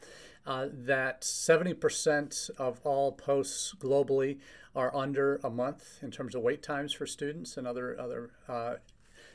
Uh, 0.45 0.67
that 0.71 1.21
70% 1.21 2.49
of 2.57 2.79
all 2.83 3.11
posts 3.11 3.75
globally 3.77 4.39
are 4.75 4.95
under 4.95 5.39
a 5.43 5.49
month 5.49 5.99
in 6.01 6.11
terms 6.11 6.33
of 6.33 6.41
wait 6.41 6.63
times 6.63 6.93
for 6.93 7.05
students 7.05 7.57
and 7.57 7.67
other 7.67 7.99
other 7.99 8.31
uh, 8.47 8.75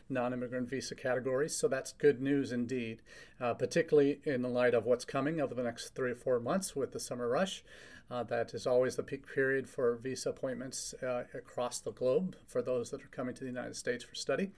non-immigrant 0.09 0.69
visa 0.69 0.95
categories. 0.95 1.57
So 1.57 1.69
that's 1.69 1.93
good 1.93 2.21
news 2.21 2.53
indeed, 2.53 3.01
uh, 3.41 3.55
particularly 3.55 4.21
in 4.25 4.43
the 4.43 4.49
light 4.49 4.75
of 4.75 4.85
what's 4.85 5.05
coming 5.05 5.41
over 5.41 5.55
the 5.55 5.63
next 5.63 5.95
three 5.95 6.11
or 6.11 6.17
four 6.17 6.41
months 6.41 6.75
with 6.75 6.93
the 6.93 7.01
summer 7.01 7.29
rush. 7.29 7.63
Uh, 8.11 8.23
that 8.23 8.53
is 8.53 8.67
always 8.67 8.97
the 8.97 9.03
peak 9.03 9.25
period 9.27 9.69
for 9.69 9.97
visa 9.97 10.31
appointments 10.31 10.95
uh, 11.03 11.25
across 11.33 11.81
the 11.81 11.91
globe 11.91 12.37
for 12.47 12.61
those 12.61 12.91
that 12.91 13.03
are 13.03 13.09
coming 13.09 13.35
to 13.35 13.41
the 13.41 13.51
United 13.51 13.75
States 13.75 14.05
for 14.05 14.15
study. 14.15 14.51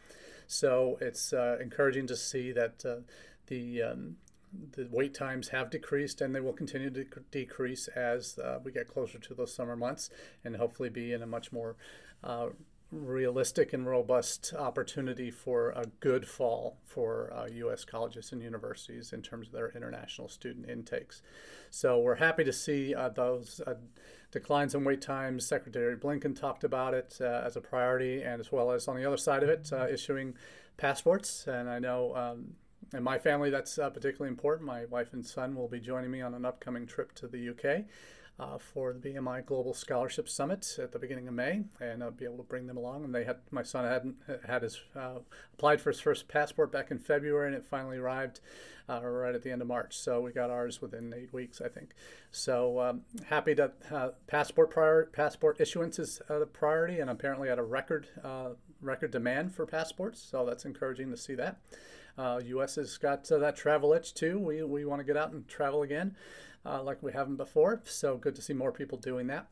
So 0.47 0.99
it's 1.01 1.33
uh, 1.33 1.59
encouraging 1.61 2.07
to 2.09 2.17
see 2.17 2.53
that 2.53 2.85
uh, 2.85 2.97
the 3.47 3.83
um, 3.83 4.17
the 4.73 4.89
wait 4.91 5.13
times 5.13 5.49
have 5.49 5.71
decreased 5.71 6.21
and 6.21 6.35
they 6.35 6.41
will 6.41 6.53
continue 6.53 6.91
to 6.91 7.05
decrease 7.31 7.89
as 7.89 8.39
uh, 8.39 8.59
we 8.65 8.73
get 8.73 8.89
closer 8.89 9.19
to 9.19 9.35
those 9.35 9.55
summer 9.55 9.77
months 9.77 10.09
and 10.45 10.57
hopefully 10.57 10.89
be 10.89 11.13
in 11.13 11.23
a 11.23 11.27
much 11.27 11.53
more 11.53 11.77
realistic 12.93 13.73
and 13.73 13.87
robust 13.87 14.55
opportunity 14.57 15.31
for 15.31 15.71
a 15.71 15.87
good 16.01 16.27
fall 16.27 16.79
for 16.85 17.33
uh, 17.35 17.47
U.S. 17.47 17.85
colleges 17.85 18.33
and 18.33 18.41
universities 18.41 19.13
in 19.13 19.23
terms 19.23 19.49
of 19.49 19.53
their 19.53 19.71
international 19.71 20.29
student 20.29 20.69
intakes. 20.69 21.21
So 21.71 21.99
we're 21.99 22.17
happy 22.17 22.45
to 22.45 22.53
see 22.53 22.95
uh, 22.95 23.09
those 23.09 23.61
uh, 23.67 23.75
declines 24.31 24.75
in 24.75 24.85
wait 24.85 25.01
times. 25.01 25.47
Secretary 25.47 25.97
Blinken 25.97 26.39
talked 26.39 26.63
about 26.63 26.95
it 26.95 27.19
uh, 27.21 27.43
as 27.45 27.57
a 27.57 27.61
priority, 27.61 28.23
and 28.23 28.41
as 28.41 28.53
well 28.53 28.71
as 28.71 28.87
on 28.87 28.97
the 28.97 29.05
other 29.05 29.17
side 29.17 29.43
of 29.43 29.49
it, 29.49 29.71
uh, 29.73 29.89
issuing 29.89 30.35
passports. 30.77 31.47
And 31.47 31.69
I 31.69 31.79
know. 31.79 32.15
Um, 32.15 32.55
in 32.95 33.03
my 33.03 33.19
family, 33.19 33.51
that's 33.51 33.81
uh, 33.81 33.91
particularly 33.91 34.31
important. 34.31 34.65
My 34.65 34.85
wife 34.85 35.13
and 35.13 35.27
son 35.27 35.57
will 35.57 35.67
be 35.67 35.81
joining 35.81 36.09
me 36.09 36.21
on 36.21 36.35
an 36.35 36.45
upcoming 36.45 36.87
trip 36.87 37.13
to 37.17 37.27
the 37.27 37.49
UK 37.49 37.85
uh, 38.39 38.59
for 38.59 38.93
the 38.93 38.99
BMI 38.99 39.47
Global 39.47 39.73
Scholarship 39.73 40.29
Summit 40.29 40.79
at 40.79 40.93
the 40.93 40.99
beginning 40.99 41.27
of 41.27 41.35
May, 41.35 41.63
and 41.81 42.03
I'll 42.03 42.11
be 42.11 42.27
able 42.27 42.37
to 42.37 42.43
bring 42.43 42.67
them 42.67 42.77
along. 42.77 43.05
And 43.05 43.15
they 43.15 43.25
had 43.25 43.39
my 43.51 43.63
son 43.63 43.85
hadn't 43.85 44.17
had 44.47 44.63
his 44.63 44.81
uh, 44.95 45.21
applied 45.55 45.81
for 45.81 45.91
his 45.91 46.01
first 46.01 46.29
passport 46.29 46.71
back 46.71 46.91
in 46.91 46.99
February, 46.99 47.47
and 47.47 47.57
it 47.57 47.65
finally 47.65 47.97
arrived 47.97 48.41
uh, 48.89 49.01
right 49.03 49.35
at 49.35 49.43
the 49.43 49.51
end 49.51 49.63
of 49.63 49.69
March. 49.69 49.97
So 49.97 50.21
we 50.21 50.33
got 50.33 50.51
ours 50.51 50.83
within 50.83 51.15
eight 51.17 51.33
weeks, 51.33 51.63
I 51.63 51.69
think. 51.69 51.91
So 52.31 52.81
um, 52.81 53.03
happy 53.25 53.55
that 53.55 53.75
uh, 53.91 54.11
passport 54.27 54.71
prior 54.71 55.07
passport 55.07 55.61
issuance 55.61 55.99
is 55.99 56.21
a 56.29 56.45
priority, 56.45 57.01
and 57.01 57.09
apparently 57.09 57.49
at 57.49 57.59
a 57.59 57.65
record 57.65 58.09
uh, 58.23 58.51
record 58.83 59.13
demand 59.13 59.55
for 59.55 59.65
passports. 59.65 60.21
So 60.21 60.45
that's 60.45 60.67
encouraging 60.67 61.11
to 61.11 61.17
see 61.17 61.35
that. 61.37 61.59
Uh, 62.19 62.41
U.S. 62.47 62.77
has 62.77 62.97
got 62.97 63.31
uh, 63.31 63.39
that 63.39 63.57
travel 63.57 63.93
itch 63.93 64.15
too. 64.15 64.39
We, 64.39 64.63
we 64.63 64.87
want 64.87 65.01
to 65.01 65.05
get 65.05 65.19
out 65.19 65.33
and 65.33 65.47
travel 65.49 65.83
again 65.83 66.17
uh, 66.67 66.83
like 66.83 67.03
we 67.03 67.13
haven't 67.13 67.37
before. 67.37 67.81
So 67.85 68.17
good 68.17 68.35
to 68.37 68.43
see 68.43 68.53
more 68.53 68.73
people 68.73 68.99
doing 68.99 69.27
that. 69.29 69.49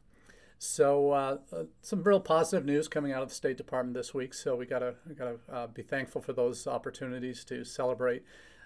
So 0.59 1.11
uh, 1.11 1.39
uh, 1.53 1.65
some 1.83 2.03
real 2.03 2.21
positive 2.21 2.65
news 2.65 2.89
coming 2.89 3.13
out 3.13 3.23
of 3.23 3.29
the 3.29 3.35
State 3.35 3.57
Department 3.57 3.95
this 3.95 4.15
week. 4.15 4.35
So 4.35 4.57
we 4.57 4.67
gotta 4.67 4.95
we 5.07 5.15
gotta 5.15 5.37
uh, 5.53 5.67
be 5.67 5.83
thankful 5.83 6.21
for 6.21 6.33
those 6.33 6.67
opportunities 6.67 7.45
to 7.47 7.65
celebrate 7.65 8.23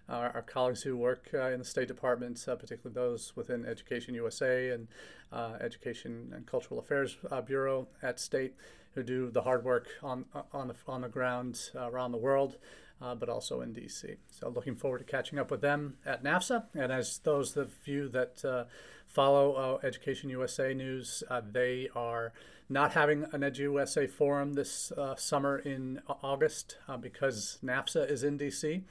our, 0.09 0.31
our 0.31 0.43
colleagues 0.43 0.83
who 0.83 0.97
work 0.97 1.29
uh, 1.35 1.51
in 1.51 1.59
the 1.59 1.65
State 1.65 1.89
Department, 1.89 2.45
uh, 2.49 2.57
particularly 2.57 2.95
those 2.95 3.33
within 3.37 3.67
Education 3.67 4.15
USA 4.15 4.71
and 4.71 4.89
uh, 5.33 5.55
Education 5.61 6.33
and 6.35 6.47
Cultural 6.47 6.81
Affairs 6.81 7.17
Bureau 7.47 7.89
at 8.03 8.19
State, 8.19 8.55
who 8.95 9.03
do 9.03 9.31
the 9.31 9.43
hard 9.43 9.65
work 9.65 9.89
on 10.03 10.25
on 10.53 10.69
the 10.69 10.75
on 10.87 11.03
the 11.03 11.09
ground 11.09 11.71
around 11.75 12.13
the 12.13 12.19
world 12.19 12.57
uh, 13.01 13.15
but 13.15 13.29
also 13.29 13.61
in 13.61 13.73
DC. 13.73 14.17
So 14.31 14.49
looking 14.49 14.75
forward 14.75 14.99
to 14.99 15.05
catching 15.05 15.39
up 15.39 15.51
with 15.51 15.61
them 15.61 15.97
at 16.05 16.23
NAFSA. 16.25 16.65
And 16.75 16.93
as 16.93 17.19
those 17.19 17.57
of 17.57 17.73
you 17.85 18.09
that 18.09 18.45
uh, 18.45 18.65
follow 19.07 19.53
uh, 19.83 19.87
Education 19.87 20.31
USA 20.31 20.75
news, 20.75 21.23
they 21.53 21.89
are 21.95 22.33
not 22.69 22.93
having 22.93 23.25
an 23.33 23.41
EduUSA 23.41 24.11
forum 24.11 24.55
this 24.55 24.93
summer 25.17 25.59
in 25.59 26.01
August 26.23 26.77
because 27.01 27.59
NAFSA 27.65 28.11
is 28.11 28.23
in 28.23 28.39
DC. 28.39 28.83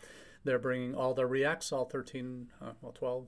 They're 0.48 0.58
bringing 0.60 0.96
all 0.96 1.14
their 1.14 1.28
REACs, 1.28 1.74
all 1.74 1.84
13, 1.84 2.48
well, 2.82 2.94
12, 2.94 3.28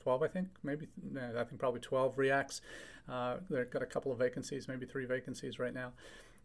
12, 0.00 0.22
I 0.22 0.28
think, 0.28 0.48
maybe, 0.62 0.86
I 1.16 1.42
think 1.42 1.58
probably 1.58 1.80
12 1.80 2.14
REACs. 2.14 2.60
Uh, 3.08 3.38
they've 3.50 3.68
got 3.68 3.82
a 3.82 3.86
couple 3.86 4.12
of 4.12 4.18
vacancies, 4.18 4.68
maybe 4.68 4.86
three 4.86 5.06
vacancies 5.06 5.58
right 5.58 5.74
now. 5.74 5.90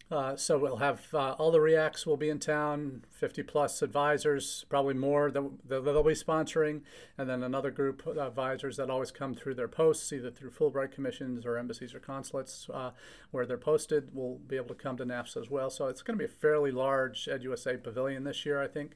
Uh, 0.10 0.38
so 0.38 0.58
we'll 0.58 0.78
have 0.78 1.06
uh, 1.13 1.34
all 1.34 1.52
the 1.52 1.60
REACs 1.60 2.06
will 2.06 2.15
be 2.15 2.30
in 2.30 2.39
town, 2.39 3.04
50 3.12 3.43
plus 3.43 3.82
advisors, 3.82 4.65
probably 4.69 4.93
more 4.93 5.30
that 5.30 5.43
they'll 5.67 6.02
be 6.02 6.13
sponsoring, 6.13 6.82
and 7.17 7.30
then 7.30 7.43
another 7.43 7.71
group 7.71 8.08
of 8.08 8.17
advisors 8.17 8.78
that 8.78 8.89
always 8.89 9.12
come 9.12 9.36
through 9.36 9.56
their 9.56 9.67
posts, 9.67 10.13
either 10.13 10.32
through 10.32 10.52
Fulbright 10.52 10.91
commissions 10.91 11.45
or 11.45 11.58
embassies 11.58 11.93
or 11.93 12.00
consulates 12.00 12.69
uh, 12.73 12.91
where 13.32 13.45
they're 13.45 13.58
posted, 13.58 14.15
will 14.15 14.38
be 14.47 14.56
able 14.56 14.69
to 14.69 14.76
come 14.76 14.95
to 14.95 15.06
NAFSA 15.06 15.41
as 15.41 15.50
well. 15.50 15.69
So 15.69 15.88
it's 15.88 16.02
going 16.02 16.17
to 16.17 16.26
be 16.26 16.32
a 16.32 16.34
fairly 16.34 16.71
large 16.71 17.26
EduUSA 17.26 17.84
pavilion 17.84 18.23
this 18.23 18.45
year, 18.45 18.62
I 18.62 18.67
think, 18.67 18.91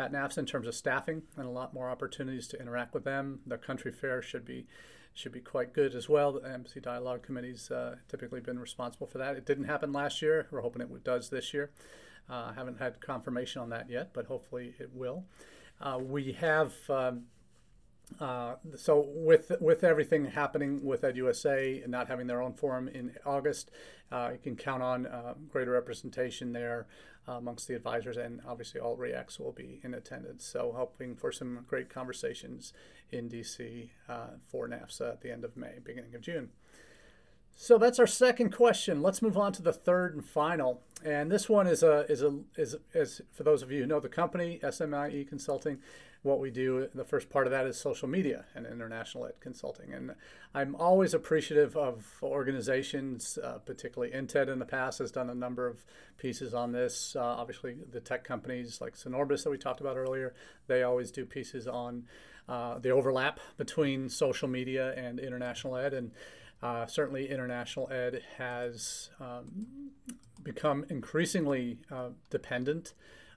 at 0.00 0.12
NAFSA 0.12 0.38
in 0.38 0.46
terms 0.46 0.66
of 0.66 0.74
staffing 0.74 1.22
and 1.36 1.46
a 1.46 1.50
lot 1.50 1.74
more 1.74 1.88
opportunities 1.88 2.48
to 2.48 2.60
interact 2.60 2.94
with 2.94 3.04
them. 3.04 3.40
The 3.46 3.58
country 3.58 3.92
fair 3.92 4.22
should 4.22 4.44
be 4.44 4.66
should 5.12 5.32
be 5.32 5.40
quite 5.40 5.72
good 5.72 5.94
as 5.94 6.08
well. 6.08 6.32
The 6.32 6.48
Embassy 6.48 6.80
Dialogue 6.80 7.22
Committee's 7.22 7.70
uh, 7.70 7.96
typically 8.08 8.40
been 8.40 8.58
responsible 8.58 9.08
for 9.08 9.18
that. 9.18 9.36
It 9.36 9.44
didn't 9.44 9.64
happen 9.64 9.92
last 9.92 10.22
year. 10.22 10.46
We're 10.50 10.60
hoping 10.60 10.82
it 10.82 11.04
does 11.04 11.30
this 11.30 11.52
year. 11.52 11.70
Uh, 12.28 12.52
haven't 12.52 12.78
had 12.78 13.00
confirmation 13.00 13.60
on 13.60 13.70
that 13.70 13.90
yet, 13.90 14.10
but 14.12 14.26
hopefully 14.26 14.74
it 14.78 14.90
will. 14.94 15.24
Uh, 15.80 15.98
we 16.00 16.32
have. 16.32 16.74
Um, 16.88 17.24
uh, 18.18 18.56
so 18.76 19.06
with 19.08 19.52
with 19.60 19.84
everything 19.84 20.24
happening 20.24 20.84
with 20.84 21.02
EduUSA 21.02 21.82
and 21.82 21.92
not 21.92 22.08
having 22.08 22.26
their 22.26 22.42
own 22.42 22.52
forum 22.54 22.88
in 22.88 23.14
August, 23.24 23.70
uh, 24.10 24.30
you 24.32 24.38
can 24.38 24.56
count 24.56 24.82
on 24.82 25.06
uh, 25.06 25.34
greater 25.48 25.70
representation 25.70 26.52
there 26.52 26.86
uh, 27.28 27.32
amongst 27.32 27.68
the 27.68 27.74
advisors, 27.74 28.16
and 28.16 28.40
obviously 28.46 28.80
all 28.80 28.96
REACs 28.96 29.38
will 29.38 29.52
be 29.52 29.80
in 29.82 29.94
attendance. 29.94 30.44
So 30.44 30.72
hoping 30.76 31.16
for 31.16 31.32
some 31.32 31.64
great 31.68 31.88
conversations 31.88 32.72
in 33.10 33.28
DC 33.28 33.90
uh, 34.08 34.36
for 34.46 34.68
NAFSA 34.68 35.12
at 35.12 35.20
the 35.20 35.30
end 35.30 35.44
of 35.44 35.56
May, 35.56 35.78
beginning 35.84 36.14
of 36.14 36.20
June. 36.22 36.50
So 37.54 37.76
that's 37.76 37.98
our 37.98 38.06
second 38.06 38.54
question. 38.54 39.02
Let's 39.02 39.20
move 39.20 39.36
on 39.36 39.52
to 39.52 39.62
the 39.62 39.72
third 39.72 40.14
and 40.14 40.24
final. 40.24 40.82
And 41.04 41.30
this 41.30 41.48
one 41.48 41.66
is 41.66 41.82
a 41.82 42.06
is 42.10 42.22
a 42.22 42.38
is, 42.56 42.76
is 42.94 43.20
for 43.32 43.42
those 43.42 43.62
of 43.62 43.70
you 43.70 43.80
who 43.80 43.86
know 43.86 44.00
the 44.00 44.08
company 44.08 44.60
SMIE 44.62 45.28
Consulting 45.28 45.78
what 46.22 46.38
we 46.38 46.50
do, 46.50 46.88
the 46.94 47.04
first 47.04 47.30
part 47.30 47.46
of 47.46 47.50
that 47.50 47.66
is 47.66 47.78
social 47.78 48.06
media 48.06 48.44
and 48.54 48.66
international 48.66 49.24
ed 49.24 49.40
consulting. 49.40 49.94
And 49.94 50.14
I'm 50.54 50.74
always 50.76 51.14
appreciative 51.14 51.76
of 51.76 52.18
organizations, 52.22 53.38
uh, 53.42 53.58
particularly 53.64 54.12
INTED 54.12 54.48
in 54.50 54.58
the 54.58 54.66
past 54.66 54.98
has 54.98 55.10
done 55.10 55.30
a 55.30 55.34
number 55.34 55.66
of 55.66 55.84
pieces 56.18 56.52
on 56.52 56.72
this. 56.72 57.16
Uh, 57.16 57.22
obviously, 57.22 57.76
the 57.90 58.00
tech 58.00 58.22
companies 58.22 58.80
like 58.82 58.96
Sinorbis 58.96 59.44
that 59.44 59.50
we 59.50 59.56
talked 59.56 59.80
about 59.80 59.96
earlier, 59.96 60.34
they 60.66 60.82
always 60.82 61.10
do 61.10 61.24
pieces 61.24 61.66
on 61.66 62.04
uh, 62.48 62.78
the 62.78 62.90
overlap 62.90 63.40
between 63.56 64.08
social 64.10 64.48
media 64.48 64.92
and 64.96 65.18
international 65.18 65.76
ed. 65.76 65.94
And 65.94 66.10
uh, 66.62 66.84
certainly, 66.84 67.30
international 67.30 67.90
ed 67.90 68.20
has 68.36 69.08
um, 69.20 69.66
become 70.42 70.84
increasingly 70.90 71.78
uh, 71.90 72.08
dependent 72.28 72.92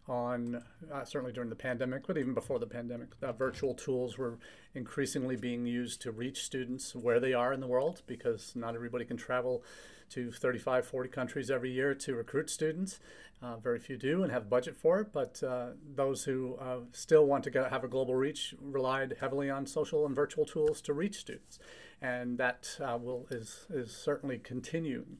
on 0.07 0.61
uh, 0.91 1.05
certainly 1.05 1.31
during 1.31 1.49
the 1.49 1.55
pandemic, 1.55 2.05
but 2.05 2.17
even 2.17 2.33
before 2.33 2.59
the 2.59 2.67
pandemic, 2.67 3.09
uh, 3.21 3.31
virtual 3.31 3.73
tools 3.73 4.17
were 4.17 4.37
increasingly 4.75 5.35
being 5.35 5.65
used 5.65 6.01
to 6.01 6.11
reach 6.11 6.43
students 6.43 6.93
where 6.95 7.19
they 7.19 7.33
are 7.33 7.53
in 7.53 7.61
the 7.61 7.67
world 7.67 8.01
because 8.05 8.53
not 8.55 8.75
everybody 8.75 9.05
can 9.05 9.15
travel 9.15 9.63
to 10.09 10.31
35, 10.31 10.85
40 10.85 11.09
countries 11.09 11.49
every 11.49 11.71
year 11.71 11.95
to 11.95 12.15
recruit 12.15 12.49
students. 12.49 12.99
Uh, 13.41 13.57
very 13.57 13.79
few 13.79 13.97
do 13.97 14.23
and 14.23 14.31
have 14.31 14.49
budget 14.49 14.75
for 14.75 15.01
it, 15.01 15.07
but 15.11 15.41
uh, 15.43 15.67
those 15.95 16.23
who 16.23 16.55
uh, 16.61 16.77
still 16.93 17.25
want 17.25 17.43
to 17.43 17.49
go, 17.49 17.65
have 17.65 17.83
a 17.83 17.89
global 17.89 18.15
reach 18.15 18.55
relied 18.61 19.15
heavily 19.19 19.49
on 19.49 19.65
social 19.65 20.05
and 20.05 20.15
virtual 20.15 20.45
tools 20.45 20.81
to 20.81 20.93
reach 20.93 21.17
students, 21.17 21.59
and 22.01 22.37
that 22.37 22.77
will 23.01 23.27
is 23.29 23.65
is 23.69 23.91
certainly 23.91 24.37
continuing. 24.37 25.17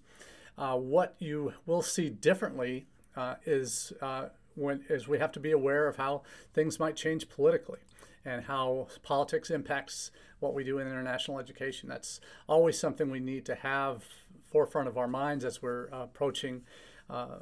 what 0.56 1.16
you 1.20 1.52
will 1.66 1.82
see 1.82 2.10
differently 2.10 2.86
is 3.46 3.92
when 4.56 4.84
is 4.90 5.08
we 5.08 5.20
have 5.20 5.32
to 5.34 5.40
be 5.40 5.52
aware 5.52 5.88
of 5.88 5.98
how 5.98 6.24
things 6.54 6.80
might 6.80 6.96
change 6.96 7.30
politically 7.30 7.80
and 8.26 8.46
how 8.46 8.88
politics 9.02 9.50
impacts 9.50 10.12
what 10.40 10.54
we 10.54 10.64
do 10.64 10.80
in 10.80 10.88
international 10.88 11.40
education. 11.40 11.90
That's 11.90 12.20
always 12.48 12.80
something 12.80 13.10
we 13.10 13.20
need 13.20 13.46
to 13.46 13.56
have 13.56 14.04
forefront 14.52 14.88
of 14.88 14.98
our 14.98 15.08
minds 15.08 15.44
as 15.44 15.62
we're 15.62 15.90
uh, 15.92 16.04
approaching 16.04 16.62
uh, 17.10 17.40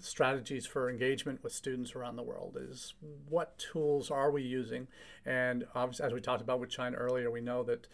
strategies 0.00 0.64
for 0.64 0.88
engagement 0.88 1.42
with 1.42 1.52
students 1.52 1.94
around 1.94 2.16
the 2.16 2.22
world 2.22 2.56
is 2.60 2.94
what 3.28 3.58
tools 3.58 4.10
are 4.10 4.30
we 4.30 4.42
using 4.42 4.86
and 5.26 5.64
as 5.74 6.12
we 6.12 6.20
talked 6.20 6.40
about 6.40 6.60
with 6.60 6.70
china 6.70 6.96
earlier 6.96 7.28
we 7.28 7.40
know 7.40 7.64
that 7.64 7.88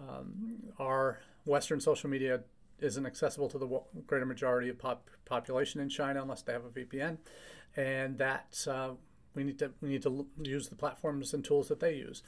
um, 0.00 0.56
our 0.78 1.20
western 1.44 1.80
social 1.80 2.08
media 2.08 2.40
isn't 2.84 3.06
accessible 3.06 3.48
to 3.48 3.58
the 3.58 3.80
greater 4.06 4.26
majority 4.26 4.68
of 4.68 4.78
pop- 4.78 5.10
population 5.24 5.80
in 5.80 5.88
china 5.88 6.22
unless 6.22 6.42
they 6.42 6.52
have 6.52 6.64
a 6.64 6.70
vpn 6.70 7.16
and 7.76 8.18
that 8.18 8.66
uh, 8.68 8.90
we 9.34 9.44
need 9.44 9.58
to 9.58 9.72
we 9.80 9.90
need 9.90 10.02
to 10.02 10.26
use 10.42 10.68
the 10.68 10.76
platforms 10.76 11.34
and 11.34 11.44
tools 11.44 11.68
that 11.68 11.80
they 11.80 11.94
use. 11.94 12.22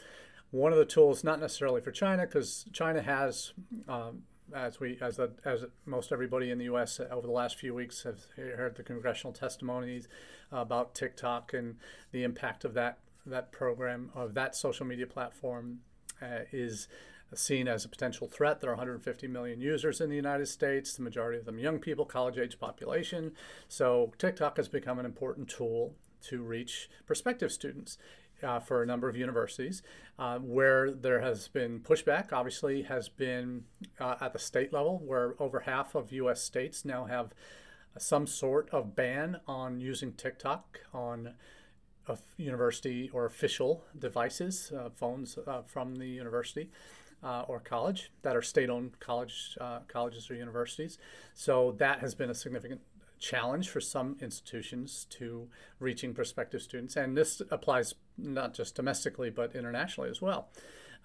One 0.51 0.73
of 0.73 0.79
the 0.79 0.85
tools, 0.85 1.25
not 1.25 1.41
necessarily 1.41 1.81
for 1.81 1.91
China, 1.91 2.25
because 2.25 2.67
China 2.73 3.03
has, 3.03 3.53
um, 3.89 4.23
as 4.55 4.79
we 4.79 4.99
as 5.01 5.17
the, 5.17 5.33
as 5.45 5.65
most 5.85 6.13
everybody 6.13 6.51
in 6.51 6.59
the 6.59 6.65
U.S. 6.65 7.01
over 7.11 7.27
the 7.27 7.33
last 7.33 7.57
few 7.57 7.75
weeks 7.75 8.05
have 8.05 8.21
heard 8.37 8.77
the 8.77 8.83
congressional 8.83 9.33
testimonies 9.33 10.09
about 10.53 10.95
TikTok 10.95 11.53
and 11.53 11.77
the 12.13 12.23
impact 12.23 12.65
of 12.65 12.75
that 12.75 12.99
that 13.25 13.51
program 13.51 14.11
of 14.15 14.35
that 14.35 14.55
social 14.55 14.87
media 14.87 15.07
platform 15.07 15.81
uh, 16.23 16.45
is 16.53 16.87
seen 17.35 17.69
as 17.69 17.85
a 17.85 17.89
potential 17.89 18.29
threat. 18.29 18.61
There 18.61 18.71
are 18.71 18.75
150 18.75 19.27
million 19.29 19.61
users 19.61 20.01
in 20.01 20.11
the 20.11 20.17
United 20.17 20.47
States, 20.47 20.95
the 20.95 21.03
majority 21.03 21.39
of 21.39 21.45
them 21.45 21.59
young 21.59 21.79
people, 21.79 22.05
college 22.05 22.39
age 22.39 22.59
population. 22.59 23.33
So 23.69 24.13
TikTok 24.19 24.57
has 24.59 24.69
become 24.69 24.99
an 24.99 25.07
important 25.07 25.49
tool 25.49 25.95
to 26.23 26.43
reach 26.43 26.89
prospective 27.07 27.53
students. 27.53 27.99
Uh, 28.43 28.61
for 28.61 28.83
a 28.83 28.87
number 28.87 29.09
of 29.09 29.17
universities. 29.17 29.83
Uh, 30.19 30.39
where 30.39 30.91
there 30.91 31.23
has 31.23 31.49
been 31.49 31.81
pushback, 31.81 32.35
obviously, 32.35 32.83
has 32.83 33.09
been 33.09 33.65
uh, 33.99 34.17
at 34.21 34.35
the 34.35 34.39
state 34.39 34.75
level, 34.75 35.01
where 35.03 35.35
over 35.39 35.61
half 35.61 35.95
of 35.95 36.13
U.S. 36.13 36.43
states 36.43 36.85
now 36.85 37.07
have 37.07 37.33
some 37.97 38.27
sort 38.27 38.69
of 38.75 38.95
ban 38.95 39.41
on 39.49 39.81
using 39.81 40.13
TikTok 40.13 40.81
on 40.93 41.33
university 42.37 43.11
or 43.13 43.25
official 43.25 43.85
devices, 43.99 44.71
uh, 44.79 44.91
phones 44.91 45.39
uh, 45.47 45.63
from 45.63 45.97
the 45.97 46.07
university 46.07 46.71
uh, 47.23 47.45
or 47.49 47.61
college 47.61 48.11
that 48.23 48.37
are 48.37 48.43
state-owned 48.43 48.99
college 49.01 49.57
uh, 49.61 49.81
colleges 49.89 50.31
or 50.31 50.35
universities. 50.35 50.99
So 51.35 51.75
that 51.79 52.01
has 52.01 52.15
been 52.15 52.31
a 52.31 52.35
significant 52.35 52.81
challenge 53.19 53.71
for 53.71 53.81
some 53.81 54.17
institutions 54.21 55.07
to 55.09 55.49
reaching 55.81 56.13
prospective 56.13 56.61
students, 56.61 56.97
and 56.97 57.17
this 57.17 57.41
applies 57.51 57.95
not 58.19 58.55
just 58.55 58.75
domestically 58.75 59.31
but 59.31 59.55
internationally 59.55 60.11
as 60.11 60.21
well 60.21 60.49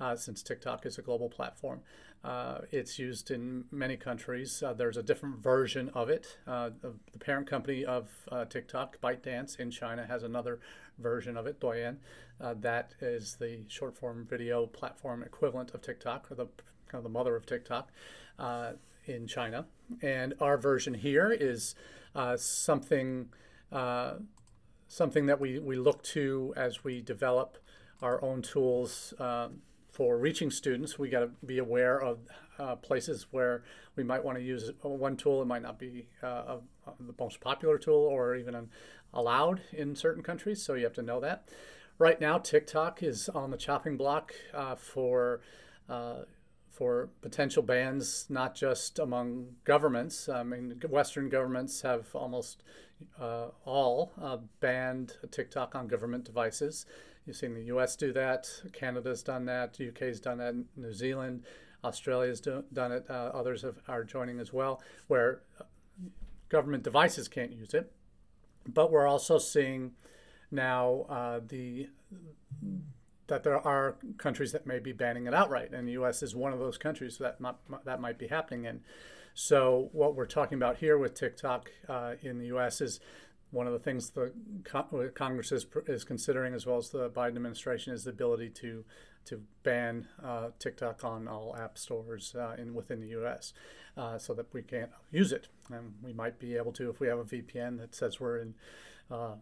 uh, 0.01 0.15
since 0.15 0.41
TikTok 0.41 0.85
is 0.85 0.97
a 0.97 1.01
global 1.01 1.29
platform. 1.29 1.81
Uh, 2.23 2.59
it's 2.71 2.99
used 2.99 3.31
in 3.31 3.65
many 3.71 3.97
countries. 3.97 4.61
Uh, 4.61 4.73
there's 4.73 4.97
a 4.97 5.03
different 5.03 5.41
version 5.41 5.89
of 5.95 6.09
it. 6.09 6.37
Uh, 6.47 6.69
the 6.81 7.19
parent 7.19 7.47
company 7.47 7.83
of 7.83 8.09
uh, 8.31 8.45
TikTok, 8.45 9.01
ByteDance 9.01 9.59
in 9.59 9.71
China, 9.71 10.05
has 10.05 10.21
another 10.21 10.59
version 10.99 11.35
of 11.35 11.47
it, 11.47 11.59
Douyin. 11.59 11.97
Uh, 12.39 12.53
that 12.59 12.93
is 13.01 13.37
the 13.39 13.61
short 13.67 13.97
form 13.97 14.25
video 14.29 14.67
platform 14.67 15.23
equivalent 15.23 15.73
of 15.73 15.81
TikTok, 15.81 16.31
or 16.31 16.35
the 16.35 16.45
kind 16.87 16.99
of 16.99 17.03
the 17.03 17.09
mother 17.09 17.35
of 17.35 17.45
TikTok 17.45 17.89
in 19.05 19.25
China. 19.25 19.65
And 20.01 20.35
our 20.39 20.57
version 20.57 20.93
here 20.93 21.31
is 21.31 21.75
something 22.35 23.29
something 24.87 25.25
that 25.25 25.39
we, 25.39 25.57
we 25.57 25.77
look 25.77 26.03
to 26.03 26.53
as 26.57 26.83
we 26.83 27.01
develop 27.01 27.57
our 28.01 28.21
own 28.21 28.41
tools 28.41 29.13
um, 29.19 29.61
for 29.91 30.17
reaching 30.17 30.49
students, 30.49 30.97
we 30.97 31.09
got 31.09 31.19
to 31.19 31.29
be 31.45 31.57
aware 31.57 32.01
of 32.01 32.19
uh, 32.57 32.75
places 32.77 33.27
where 33.31 33.63
we 33.95 34.03
might 34.03 34.23
want 34.23 34.37
to 34.37 34.43
use 34.43 34.71
one 34.81 35.17
tool. 35.17 35.41
It 35.41 35.45
might 35.45 35.61
not 35.61 35.77
be 35.77 36.07
uh, 36.23 36.27
a, 36.27 36.59
a, 36.87 36.93
the 36.99 37.13
most 37.19 37.41
popular 37.41 37.77
tool 37.77 38.07
or 38.09 38.35
even 38.35 38.69
allowed 39.13 39.61
in 39.73 39.95
certain 39.95 40.23
countries, 40.23 40.63
so 40.63 40.75
you 40.75 40.85
have 40.85 40.93
to 40.93 41.01
know 41.01 41.19
that. 41.19 41.49
Right 41.97 42.19
now, 42.19 42.37
TikTok 42.37 43.03
is 43.03 43.29
on 43.29 43.51
the 43.51 43.57
chopping 43.57 43.97
block 43.97 44.33
uh, 44.53 44.75
for 44.75 45.41
uh, 45.89 46.23
for 46.69 47.09
potential 47.21 47.61
bans, 47.61 48.25
not 48.29 48.55
just 48.55 48.97
among 48.97 49.47
governments. 49.65 50.29
I 50.29 50.41
mean, 50.41 50.81
Western 50.89 51.27
governments 51.29 51.81
have 51.81 52.07
almost 52.15 52.63
uh, 53.19 53.47
all 53.65 54.13
uh, 54.19 54.37
banned 54.61 55.17
TikTok 55.29 55.75
on 55.75 55.87
government 55.87 56.23
devices. 56.23 56.85
You've 57.25 57.35
seen 57.35 57.53
the 57.53 57.63
U.S. 57.63 57.95
do 57.95 58.11
that. 58.13 58.49
Canada's 58.73 59.21
done 59.21 59.45
that. 59.45 59.77
UK's 59.79 60.19
done 60.19 60.39
that. 60.39 60.55
New 60.75 60.93
Zealand, 60.93 61.43
Australia's 61.83 62.41
do, 62.41 62.63
done 62.73 62.91
it. 62.91 63.05
Uh, 63.09 63.31
others 63.33 63.61
have, 63.61 63.77
are 63.87 64.03
joining 64.03 64.39
as 64.39 64.51
well, 64.51 64.81
where 65.07 65.41
government 66.49 66.83
devices 66.83 67.27
can't 67.27 67.51
use 67.51 67.73
it. 67.73 67.91
But 68.67 68.91
we're 68.91 69.07
also 69.07 69.37
seeing 69.37 69.91
now 70.51 71.05
uh, 71.09 71.39
the 71.47 71.89
that 73.27 73.43
there 73.43 73.65
are 73.65 73.95
countries 74.17 74.51
that 74.51 74.67
may 74.67 74.77
be 74.77 74.91
banning 74.91 75.25
it 75.25 75.33
outright, 75.33 75.73
and 75.73 75.87
the 75.87 75.93
U.S. 75.93 76.21
is 76.21 76.35
one 76.35 76.51
of 76.51 76.59
those 76.59 76.77
countries 76.77 77.17
that 77.19 77.39
might, 77.39 77.55
that 77.85 78.01
might 78.01 78.17
be 78.17 78.27
happening 78.27 78.65
in. 78.65 78.81
So 79.33 79.89
what 79.93 80.15
we're 80.15 80.25
talking 80.25 80.57
about 80.57 80.77
here 80.77 80.97
with 80.97 81.13
TikTok 81.13 81.71
uh, 81.87 82.15
in 82.21 82.39
the 82.39 82.47
U.S. 82.47 82.81
is 82.81 82.99
one 83.51 83.67
of 83.67 83.73
the 83.73 83.79
things 83.79 84.09
the 84.11 84.31
Congress 85.13 85.51
is, 85.51 85.65
is 85.87 86.03
considering, 86.03 86.53
as 86.53 86.65
well 86.65 86.77
as 86.77 86.89
the 86.89 87.09
Biden 87.09 87.35
administration, 87.35 87.93
is 87.93 88.05
the 88.05 88.11
ability 88.11 88.49
to 88.49 88.83
to 89.23 89.39
ban 89.61 90.07
uh, 90.23 90.47
TikTok 90.57 91.03
on 91.03 91.27
all 91.27 91.55
app 91.55 91.77
stores 91.77 92.33
uh, 92.35 92.55
in 92.57 92.73
within 92.73 92.99
the 92.99 93.09
U.S. 93.09 93.53
Uh, 93.95 94.17
so 94.17 94.33
that 94.33 94.51
we 94.53 94.63
can't 94.63 94.89
use 95.11 95.31
it, 95.31 95.47
and 95.69 95.93
we 96.01 96.13
might 96.13 96.39
be 96.39 96.55
able 96.55 96.71
to 96.71 96.89
if 96.89 96.99
we 96.99 97.07
have 97.07 97.19
a 97.19 97.23
VPN 97.23 97.77
that 97.79 97.93
says 97.93 98.19
we're 98.19 98.39
in 98.39 98.55
uh, 99.11 99.35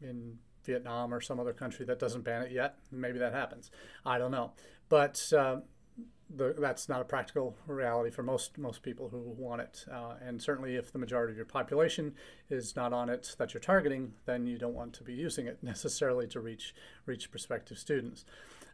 in 0.00 0.38
Vietnam 0.64 1.12
or 1.12 1.20
some 1.20 1.40
other 1.40 1.52
country 1.52 1.84
that 1.84 1.98
doesn't 1.98 2.22
ban 2.22 2.42
it 2.42 2.52
yet. 2.52 2.76
Maybe 2.90 3.18
that 3.18 3.34
happens. 3.34 3.70
I 4.06 4.18
don't 4.18 4.30
know, 4.30 4.52
but 4.88 5.20
uh, 5.36 5.56
the, 6.36 6.54
that's 6.58 6.88
not 6.88 7.00
a 7.00 7.04
practical 7.04 7.56
reality 7.66 8.10
for 8.10 8.22
most 8.22 8.58
most 8.58 8.82
people 8.82 9.08
who 9.08 9.18
want 9.18 9.60
it. 9.60 9.84
Uh, 9.92 10.14
and 10.24 10.40
certainly, 10.40 10.76
if 10.76 10.92
the 10.92 10.98
majority 10.98 11.32
of 11.32 11.36
your 11.36 11.46
population 11.46 12.14
is 12.50 12.76
not 12.76 12.92
on 12.92 13.08
it 13.08 13.34
that 13.38 13.54
you're 13.54 13.60
targeting, 13.60 14.12
then 14.24 14.46
you 14.46 14.58
don't 14.58 14.74
want 14.74 14.92
to 14.94 15.04
be 15.04 15.12
using 15.12 15.46
it 15.46 15.58
necessarily 15.62 16.26
to 16.28 16.40
reach 16.40 16.74
reach 17.06 17.30
prospective 17.30 17.78
students. 17.78 18.24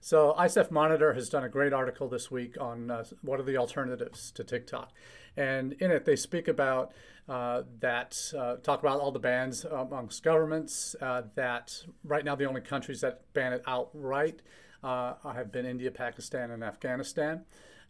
So 0.01 0.35
ICEF 0.39 0.71
Monitor 0.71 1.15
has 1.15 1.29
done 1.29 1.43
a 1.43 1.49
great 1.49 1.73
article 1.73 2.09
this 2.09 2.31
week 2.31 2.57
on 2.61 2.91
uh, 2.91 3.05
what 3.23 3.41
are 3.41 3.45
the 3.45 3.57
alternatives 3.57 4.31
to 4.33 4.45
TikTok, 4.45 4.93
and 5.37 5.73
in 5.75 5.91
it 5.91 6.05
they 6.05 6.17
speak 6.17 6.49
about 6.49 6.93
uh, 7.29 7.63
that 7.81 8.33
uh, 8.39 8.57
talk 8.57 8.81
about 8.81 9.01
all 9.01 9.13
the 9.13 9.19
bans 9.19 9.65
amongst 9.65 10.23
governments. 10.23 10.95
Uh, 11.01 11.23
that 11.35 11.85
right 12.05 12.25
now 12.25 12.35
the 12.35 12.47
only 12.47 12.61
countries 12.61 13.01
that 13.01 13.23
ban 13.33 13.53
it 13.53 13.63
outright 13.67 14.41
uh, 14.83 15.15
have 15.25 15.51
been 15.53 15.67
India, 15.67 15.91
Pakistan, 15.91 16.51
and 16.51 16.63
Afghanistan, 16.63 17.45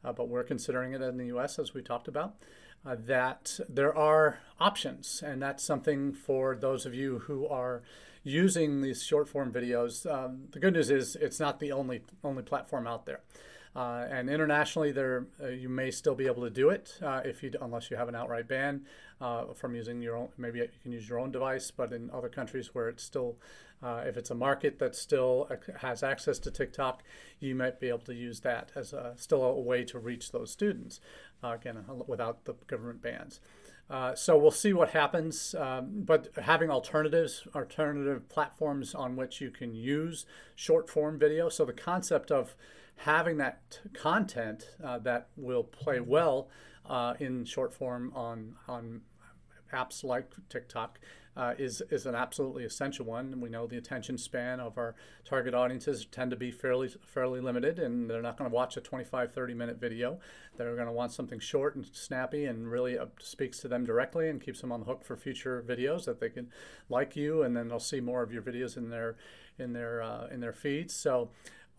uh, 0.04 0.12
but 0.12 0.28
we're 0.28 0.44
considering 0.44 0.92
it 0.92 1.02
in 1.02 1.16
the 1.18 1.26
U.S. 1.26 1.58
as 1.58 1.74
we 1.74 1.82
talked 1.82 2.08
about. 2.08 2.36
Uh, 2.86 2.96
that 2.96 3.58
there 3.68 3.94
are 3.94 4.38
options, 4.60 5.22
and 5.26 5.42
that's 5.42 5.64
something 5.64 6.12
for 6.12 6.54
those 6.54 6.86
of 6.86 6.94
you 6.94 7.18
who 7.20 7.46
are 7.48 7.82
using 8.22 8.82
these 8.82 9.02
short 9.02 9.28
form 9.28 9.52
videos. 9.52 10.10
Um, 10.10 10.44
the 10.52 10.60
good 10.60 10.74
news 10.74 10.90
is 10.90 11.16
it's 11.16 11.40
not 11.40 11.58
the 11.58 11.72
only 11.72 12.02
only 12.22 12.42
platform 12.42 12.86
out 12.86 13.04
there. 13.04 13.20
Uh, 13.76 14.06
and 14.10 14.28
internationally, 14.28 14.92
there 14.92 15.26
uh, 15.42 15.48
you 15.48 15.68
may 15.68 15.90
still 15.90 16.14
be 16.14 16.26
able 16.26 16.42
to 16.42 16.50
do 16.50 16.70
it 16.70 16.98
uh, 17.02 17.20
if 17.24 17.42
you 17.42 17.52
unless 17.60 17.90
you 17.90 17.96
have 17.96 18.08
an 18.08 18.14
outright 18.14 18.48
ban 18.48 18.82
uh, 19.20 19.44
from 19.54 19.74
using 19.74 20.00
your 20.00 20.16
own. 20.16 20.28
Maybe 20.36 20.58
you 20.58 20.68
can 20.82 20.92
use 20.92 21.08
your 21.08 21.18
own 21.18 21.30
device, 21.30 21.70
but 21.70 21.92
in 21.92 22.10
other 22.10 22.28
countries 22.28 22.74
where 22.74 22.88
it's 22.88 23.04
still, 23.04 23.36
uh, 23.82 24.02
if 24.06 24.16
it's 24.16 24.30
a 24.30 24.34
market 24.34 24.78
that 24.78 24.96
still 24.96 25.50
has 25.80 26.02
access 26.02 26.38
to 26.40 26.50
TikTok, 26.50 27.02
you 27.40 27.54
might 27.54 27.78
be 27.78 27.88
able 27.88 27.98
to 28.00 28.14
use 28.14 28.40
that 28.40 28.72
as 28.74 28.92
a, 28.92 29.14
still 29.16 29.44
a 29.44 29.60
way 29.60 29.84
to 29.84 29.98
reach 29.98 30.32
those 30.32 30.50
students. 30.50 31.00
Again, 31.42 31.84
without 32.08 32.46
the 32.46 32.54
government 32.66 33.00
bans. 33.00 33.38
Uh, 33.90 34.14
so 34.14 34.36
we'll 34.36 34.50
see 34.50 34.72
what 34.72 34.90
happens. 34.90 35.54
Um, 35.54 36.02
but 36.04 36.28
having 36.42 36.70
alternatives, 36.70 37.46
alternative 37.54 38.28
platforms 38.28 38.94
on 38.94 39.16
which 39.16 39.40
you 39.40 39.50
can 39.50 39.74
use 39.74 40.26
short 40.54 40.90
form 40.90 41.18
video. 41.18 41.48
So 41.48 41.64
the 41.64 41.72
concept 41.72 42.30
of 42.30 42.54
having 42.98 43.36
that 43.38 43.80
content 43.94 44.70
uh, 44.84 44.98
that 44.98 45.28
will 45.36 45.64
play 45.64 46.00
well 46.00 46.48
uh, 46.86 47.14
in 47.20 47.44
short 47.44 47.72
form 47.72 48.12
on 48.14 48.54
on 48.66 49.00
apps 49.72 50.02
like 50.02 50.32
TikTok 50.48 50.98
uh, 51.36 51.54
is 51.56 51.80
is 51.90 52.04
an 52.06 52.16
absolutely 52.16 52.64
essential 52.64 53.06
one. 53.06 53.40
We 53.40 53.48
know 53.48 53.68
the 53.68 53.76
attention 53.76 54.18
span 54.18 54.58
of 54.58 54.76
our 54.76 54.96
target 55.24 55.54
audiences 55.54 56.04
tend 56.04 56.32
to 56.32 56.36
be 56.36 56.50
fairly 56.50 56.88
fairly 56.88 57.40
limited, 57.40 57.78
and 57.78 58.10
they're 58.10 58.20
not 58.20 58.36
going 58.36 58.50
to 58.50 58.54
watch 58.54 58.76
a 58.76 58.80
25, 58.80 59.32
30 59.32 59.54
minute 59.54 59.80
video. 59.80 60.18
They're 60.56 60.74
going 60.74 60.88
to 60.88 60.92
want 60.92 61.12
something 61.12 61.38
short 61.38 61.76
and 61.76 61.86
snappy, 61.92 62.46
and 62.46 62.68
really 62.68 62.98
uh, 62.98 63.06
speaks 63.20 63.60
to 63.60 63.68
them 63.68 63.84
directly 63.84 64.28
and 64.28 64.40
keeps 64.40 64.60
them 64.60 64.72
on 64.72 64.80
the 64.80 64.86
hook 64.86 65.04
for 65.04 65.16
future 65.16 65.64
videos 65.66 66.06
that 66.06 66.18
they 66.18 66.30
can 66.30 66.48
like 66.88 67.14
you, 67.14 67.42
and 67.42 67.56
then 67.56 67.68
they'll 67.68 67.78
see 67.78 68.00
more 68.00 68.22
of 68.24 68.32
your 68.32 68.42
videos 68.42 68.76
in 68.76 68.90
their 68.90 69.16
in 69.60 69.72
their 69.72 70.02
uh, 70.02 70.26
in 70.26 70.40
their 70.40 70.52
feeds. 70.52 70.92
So 70.92 71.30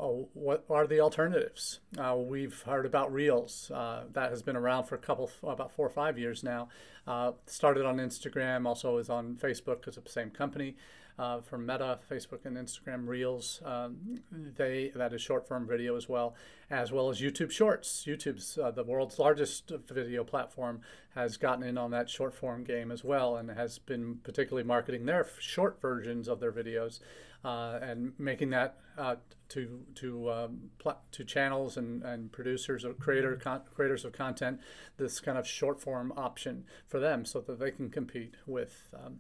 Oh, 0.02 0.30
what 0.34 0.64
are 0.70 0.88
the 0.88 1.02
alternatives? 1.02 1.82
Uh, 1.98 2.16
we've 2.16 2.62
heard 2.62 2.86
about 2.86 3.12
Reels. 3.12 3.70
Uh, 3.70 4.04
that 4.14 4.30
has 4.30 4.42
been 4.42 4.56
around 4.56 4.86
for 4.86 4.96
a 4.96 5.00
couple, 5.00 5.30
about 5.44 5.74
four 5.74 5.86
or 5.86 5.90
five 5.90 6.18
years 6.18 6.42
now. 6.42 6.70
Uh, 7.06 7.34
started 7.48 7.86
on 7.86 7.98
Instagram, 7.98 8.66
also 8.66 8.98
is 8.98 9.10
on 9.10 9.36
Facebook 9.36 9.82
because 9.82 9.98
it's 9.98 10.06
the 10.06 10.12
same 10.12 10.30
company. 10.30 10.78
Uh, 11.18 11.42
for 11.42 11.58
Meta, 11.58 12.00
Facebook, 12.10 12.46
and 12.46 12.56
Instagram 12.56 13.06
Reels, 13.06 13.62
um, 13.66 14.22
they 14.32 14.90
that 14.96 15.12
is 15.12 15.22
short 15.22 15.46
form 15.46 15.68
video 15.68 15.98
as 15.98 16.08
well, 16.08 16.34
as 16.70 16.94
well 16.94 17.10
as 17.10 17.20
YouTube 17.20 17.52
Shorts. 17.52 18.06
YouTube's 18.08 18.58
uh, 18.58 18.72
the 18.72 18.86
world's 18.86 19.20
largest 19.20 19.70
video 19.90 20.24
platform 20.24 20.80
has 21.16 21.36
gotten 21.36 21.66
in 21.66 21.78
on 21.78 21.92
that 21.92 22.10
short 22.10 22.34
form 22.34 22.64
game 22.64 22.90
as 22.90 23.04
well, 23.04 23.36
and 23.36 23.50
has 23.50 23.80
been 23.80 24.20
particularly 24.24 24.66
marketing 24.66 25.06
their 25.06 25.28
short 25.40 25.82
versions 25.82 26.30
of 26.30 26.40
their 26.40 26.54
videos 26.54 27.02
uh, 27.44 27.80
and 27.82 28.14
making 28.18 28.50
that 28.50 28.78
uh, 28.98 29.16
to 29.50 29.82
to 29.96 30.32
um, 30.32 30.70
pl- 30.78 31.00
to 31.12 31.24
channels 31.24 31.78
and, 31.78 32.04
and 32.04 32.32
producers 32.32 32.84
or 32.84 32.94
creator 32.94 33.36
con- 33.36 33.62
creators 33.74 34.06
of 34.06 34.12
content 34.12 34.60
this 34.98 35.20
kind 35.20 35.38
of 35.38 35.48
short 35.48 35.82
form 35.82 36.12
option 36.18 36.66
for 36.88 37.00
them 37.00 37.26
so 37.26 37.40
that 37.42 37.60
they 37.60 37.72
can 37.72 37.90
compete 37.90 38.36
with 38.46 38.90
um, 38.94 39.20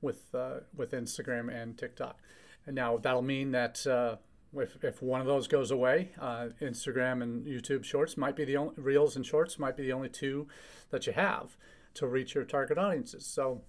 with 0.00 0.34
uh, 0.34 0.60
with 0.74 0.92
Instagram 0.92 1.54
and 1.54 1.76
TikTok. 1.76 2.18
And 2.66 2.74
now 2.74 2.96
that'll 2.96 3.22
mean 3.22 3.52
that 3.52 3.86
uh, 3.86 4.16
if, 4.54 4.82
if 4.82 5.02
one 5.02 5.20
of 5.20 5.26
those 5.26 5.46
goes 5.46 5.70
away, 5.70 6.10
uh, 6.20 6.48
Instagram 6.60 7.22
and 7.22 7.46
YouTube 7.46 7.84
Shorts 7.84 8.16
might 8.16 8.36
be 8.36 8.44
the 8.44 8.56
only 8.56 8.74
Reels 8.76 9.16
and 9.16 9.24
Shorts 9.24 9.58
might 9.58 9.76
be 9.76 9.84
the 9.84 9.92
only 9.92 10.08
two 10.08 10.48
that 10.90 11.06
you 11.06 11.12
have 11.12 11.56
to 11.94 12.06
reach 12.06 12.34
your 12.34 12.44
target 12.44 12.78
audiences. 12.78 13.26
So 13.26 13.62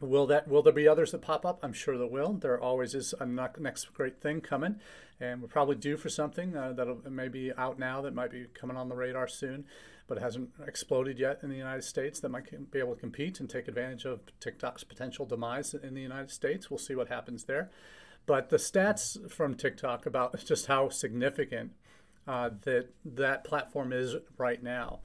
Will 0.00 0.26
that 0.28 0.48
will 0.48 0.62
there 0.62 0.72
be 0.72 0.88
others 0.88 1.10
that 1.10 1.20
pop 1.20 1.44
up? 1.44 1.58
I'm 1.62 1.74
sure 1.74 1.98
there 1.98 2.06
will. 2.06 2.32
There 2.32 2.58
always 2.58 2.94
is 2.94 3.14
a 3.20 3.26
next 3.26 3.92
great 3.92 4.20
thing 4.20 4.40
coming, 4.40 4.76
and 5.20 5.42
we're 5.42 5.48
probably 5.48 5.76
due 5.76 5.98
for 5.98 6.08
something 6.08 6.56
uh, 6.56 6.72
that 6.72 7.10
may 7.10 7.28
be 7.28 7.52
out 7.52 7.78
now 7.78 8.00
that 8.00 8.14
might 8.14 8.30
be 8.30 8.46
coming 8.54 8.78
on 8.78 8.88
the 8.88 8.96
radar 8.96 9.28
soon, 9.28 9.66
but 10.06 10.18
hasn't 10.18 10.50
exploded 10.66 11.18
yet 11.18 11.40
in 11.42 11.50
the 11.50 11.56
United 11.56 11.84
States 11.84 12.18
that 12.20 12.30
might 12.30 12.70
be 12.70 12.78
able 12.78 12.94
to 12.94 13.00
compete 13.00 13.40
and 13.40 13.50
take 13.50 13.68
advantage 13.68 14.06
of 14.06 14.20
TikTok's 14.40 14.84
potential 14.84 15.26
demise 15.26 15.74
in 15.74 15.92
the 15.92 16.00
United 16.00 16.30
States. 16.30 16.70
We'll 16.70 16.78
see 16.78 16.94
what 16.94 17.08
happens 17.08 17.44
there. 17.44 17.70
But 18.24 18.48
the 18.48 18.56
stats 18.56 19.30
from 19.30 19.54
TikTok 19.54 20.06
about 20.06 20.38
just 20.46 20.66
how 20.66 20.88
significant 20.88 21.72
uh, 22.26 22.50
that 22.62 22.88
that 23.04 23.44
platform 23.44 23.92
is 23.92 24.16
right 24.38 24.62
now, 24.62 25.00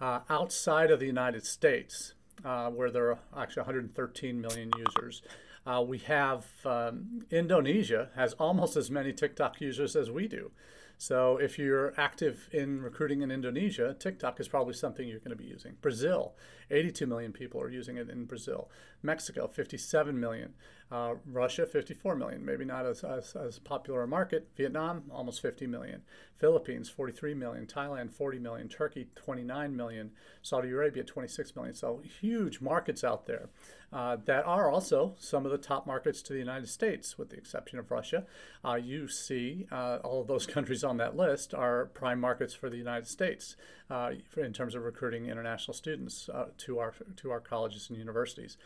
uh, 0.00 0.20
outside 0.30 0.92
of 0.92 1.00
the 1.00 1.06
United 1.06 1.44
States 1.44 2.14
uh, 2.44 2.70
where 2.70 2.90
there 2.90 3.10
are 3.10 3.18
actually 3.36 3.62
113 3.62 4.40
million 4.40 4.70
users. 4.76 5.22
Uh, 5.66 5.82
we 5.86 5.98
have 5.98 6.46
um, 6.64 7.26
Indonesia 7.30 8.10
has 8.14 8.34
almost 8.34 8.76
as 8.76 8.90
many 8.90 9.12
TikTok 9.12 9.60
users 9.60 9.96
as 9.96 10.10
we 10.10 10.28
do. 10.28 10.52
So 10.98 11.36
if 11.36 11.58
you're 11.58 11.92
active 11.98 12.48
in 12.52 12.80
recruiting 12.80 13.20
in 13.20 13.30
Indonesia, 13.30 13.94
TikTok 13.98 14.40
is 14.40 14.48
probably 14.48 14.72
something 14.72 15.06
you're 15.06 15.18
going 15.18 15.36
to 15.36 15.42
be 15.42 15.44
using. 15.44 15.74
Brazil, 15.82 16.34
82 16.70 17.06
million 17.06 17.32
people 17.32 17.60
are 17.60 17.70
using 17.70 17.98
it 17.98 18.08
in 18.08 18.24
Brazil. 18.24 18.70
Mexico, 19.02 19.46
57 19.46 20.18
million. 20.18 20.54
Uh, 20.90 21.14
Russia, 21.26 21.66
54 21.66 22.14
million, 22.14 22.44
maybe 22.44 22.64
not 22.64 22.86
as, 22.86 23.02
as, 23.02 23.34
as 23.34 23.58
popular 23.58 24.02
a 24.02 24.06
market. 24.06 24.48
Vietnam, 24.56 25.02
almost 25.10 25.42
50 25.42 25.66
million. 25.66 26.02
Philippines, 26.38 26.88
43 26.88 27.34
million. 27.34 27.66
Thailand, 27.66 28.12
40 28.12 28.38
million. 28.38 28.68
Turkey, 28.68 29.08
29 29.16 29.76
million. 29.76 30.12
Saudi 30.42 30.70
Arabia, 30.70 31.02
26 31.02 31.56
million. 31.56 31.74
So 31.74 32.02
huge 32.20 32.60
markets 32.60 33.02
out 33.02 33.26
there 33.26 33.48
uh, 33.92 34.16
that 34.26 34.44
are 34.46 34.70
also 34.70 35.14
some 35.18 35.44
of 35.44 35.50
the 35.50 35.58
top 35.58 35.86
markets 35.86 36.22
to 36.22 36.32
the 36.32 36.38
United 36.38 36.68
States, 36.68 37.18
with 37.18 37.30
the 37.30 37.36
exception 37.36 37.78
of 37.78 37.90
Russia. 37.90 38.24
Uh, 38.64 38.74
you 38.74 39.08
see 39.08 39.66
uh, 39.72 39.98
all 40.04 40.20
of 40.20 40.28
those 40.28 40.46
countries 40.56 40.84
on 40.84 40.98
that 40.98 41.16
list 41.16 41.54
are 41.54 41.86
prime 41.86 42.20
markets 42.20 42.54
for 42.54 42.70
the 42.70 42.76
United 42.76 43.08
States 43.08 43.56
uh, 43.90 44.12
in 44.36 44.52
terms 44.52 44.74
of 44.74 44.82
recruiting 44.82 45.26
international 45.26 45.74
students 45.74 46.28
uh, 46.28 46.46
to 46.58 46.78
our 46.78 46.94
to 47.16 47.30
our 47.30 47.40
colleges 47.40 47.88
and 47.88 47.98
universities. 47.98 48.56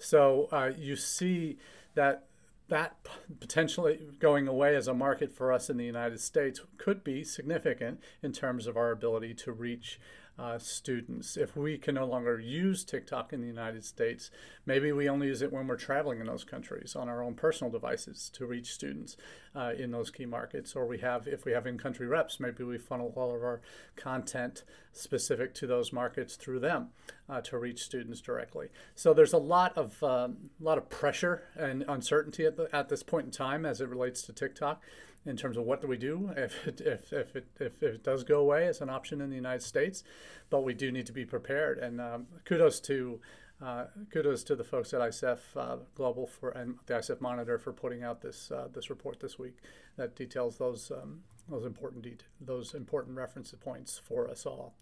So 0.00 0.48
uh, 0.50 0.72
you 0.76 0.96
see 0.96 1.58
that 1.94 2.24
that 2.68 2.96
potentially 3.40 3.98
going 4.20 4.46
away 4.46 4.76
as 4.76 4.86
a 4.86 4.94
market 4.94 5.32
for 5.32 5.52
us 5.52 5.68
in 5.68 5.76
the 5.76 5.84
United 5.84 6.20
States 6.20 6.60
could 6.78 7.02
be 7.02 7.24
significant 7.24 8.00
in 8.22 8.32
terms 8.32 8.68
of 8.68 8.76
our 8.76 8.92
ability 8.92 9.34
to 9.34 9.52
reach 9.52 9.98
uh, 10.40 10.58
students. 10.58 11.36
If 11.36 11.54
we 11.54 11.76
can 11.76 11.96
no 11.96 12.06
longer 12.06 12.40
use 12.40 12.82
TikTok 12.82 13.32
in 13.34 13.42
the 13.42 13.46
United 13.46 13.84
States, 13.84 14.30
maybe 14.64 14.90
we 14.90 15.06
only 15.06 15.26
use 15.26 15.42
it 15.42 15.52
when 15.52 15.66
we're 15.66 15.76
traveling 15.76 16.18
in 16.20 16.26
those 16.26 16.44
countries 16.44 16.96
on 16.96 17.10
our 17.10 17.22
own 17.22 17.34
personal 17.34 17.70
devices 17.70 18.30
to 18.34 18.46
reach 18.46 18.72
students 18.72 19.18
uh, 19.54 19.72
in 19.76 19.90
those 19.90 20.10
key 20.10 20.24
markets. 20.24 20.74
Or 20.74 20.86
we 20.86 20.98
have, 20.98 21.28
if 21.28 21.44
we 21.44 21.52
have 21.52 21.66
in-country 21.66 22.06
reps, 22.06 22.40
maybe 22.40 22.64
we 22.64 22.78
funnel 22.78 23.12
all 23.16 23.34
of 23.34 23.42
our 23.42 23.60
content 23.96 24.64
specific 24.92 25.52
to 25.54 25.66
those 25.66 25.92
markets 25.92 26.36
through 26.36 26.60
them 26.60 26.88
uh, 27.28 27.42
to 27.42 27.58
reach 27.58 27.82
students 27.82 28.20
directly. 28.20 28.68
So 28.94 29.12
there's 29.12 29.34
a 29.34 29.38
lot 29.38 29.76
of 29.76 30.02
um, 30.02 30.50
lot 30.58 30.78
of 30.78 30.88
pressure 30.88 31.42
and 31.54 31.84
uncertainty 31.86 32.46
at, 32.46 32.56
the, 32.56 32.74
at 32.74 32.88
this 32.88 33.02
point 33.02 33.26
in 33.26 33.30
time 33.30 33.66
as 33.66 33.80
it 33.80 33.88
relates 33.88 34.22
to 34.22 34.32
TikTok 34.32 34.82
in 35.26 35.36
terms 35.36 35.56
of 35.56 35.64
what 35.64 35.80
do 35.80 35.86
we 35.86 35.98
do 35.98 36.32
if 36.36 36.66
it, 36.66 36.80
if, 36.80 37.12
if, 37.12 37.36
it, 37.36 37.46
if 37.60 37.82
it 37.82 38.02
does 38.02 38.24
go 38.24 38.40
away 38.40 38.66
as 38.66 38.80
an 38.80 38.88
option 38.88 39.20
in 39.20 39.30
the 39.30 39.36
United 39.36 39.62
States. 39.62 40.02
But 40.48 40.64
we 40.64 40.74
do 40.74 40.90
need 40.90 41.06
to 41.06 41.12
be 41.12 41.24
prepared. 41.24 41.78
And 41.78 42.00
um, 42.00 42.26
kudos 42.44 42.80
to 42.80 43.20
uh, 43.62 43.84
kudos 44.10 44.42
to 44.44 44.56
the 44.56 44.64
folks 44.64 44.94
at 44.94 45.00
ICEF 45.00 45.38
uh, 45.54 45.76
Global 45.94 46.26
for 46.26 46.50
and 46.50 46.76
the 46.86 46.94
ICEF 46.94 47.20
Monitor 47.20 47.58
for 47.58 47.72
putting 47.72 48.02
out 48.02 48.22
this 48.22 48.50
uh, 48.50 48.68
this 48.72 48.88
report 48.88 49.20
this 49.20 49.38
week 49.38 49.58
that 49.96 50.16
details 50.16 50.56
those 50.56 50.90
um, 50.90 51.20
those 51.48 51.66
important 51.66 52.02
det- 52.02 52.24
those 52.40 52.74
important 52.74 53.16
reference 53.16 53.52
points 53.60 54.00
for 54.02 54.28
us 54.28 54.46
all. 54.46 54.74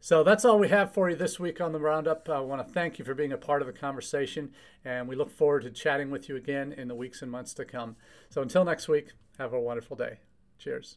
So 0.00 0.22
that's 0.22 0.44
all 0.44 0.58
we 0.58 0.68
have 0.68 0.92
for 0.92 1.08
you 1.08 1.16
this 1.16 1.40
week 1.40 1.62
on 1.62 1.72
the 1.72 1.80
Roundup. 1.80 2.28
I 2.28 2.38
want 2.40 2.66
to 2.66 2.72
thank 2.72 2.98
you 2.98 3.06
for 3.06 3.14
being 3.14 3.32
a 3.32 3.38
part 3.38 3.62
of 3.62 3.66
the 3.66 3.72
conversation, 3.72 4.52
and 4.84 5.08
we 5.08 5.16
look 5.16 5.30
forward 5.30 5.62
to 5.62 5.70
chatting 5.70 6.10
with 6.10 6.28
you 6.28 6.36
again 6.36 6.72
in 6.72 6.88
the 6.88 6.94
weeks 6.94 7.22
and 7.22 7.32
months 7.32 7.54
to 7.54 7.64
come. 7.64 7.96
So 8.28 8.42
until 8.42 8.66
next 8.66 8.86
week, 8.86 9.12
have 9.38 9.52
a 9.52 9.60
wonderful 9.60 9.96
day. 9.96 10.18
Cheers. 10.58 10.96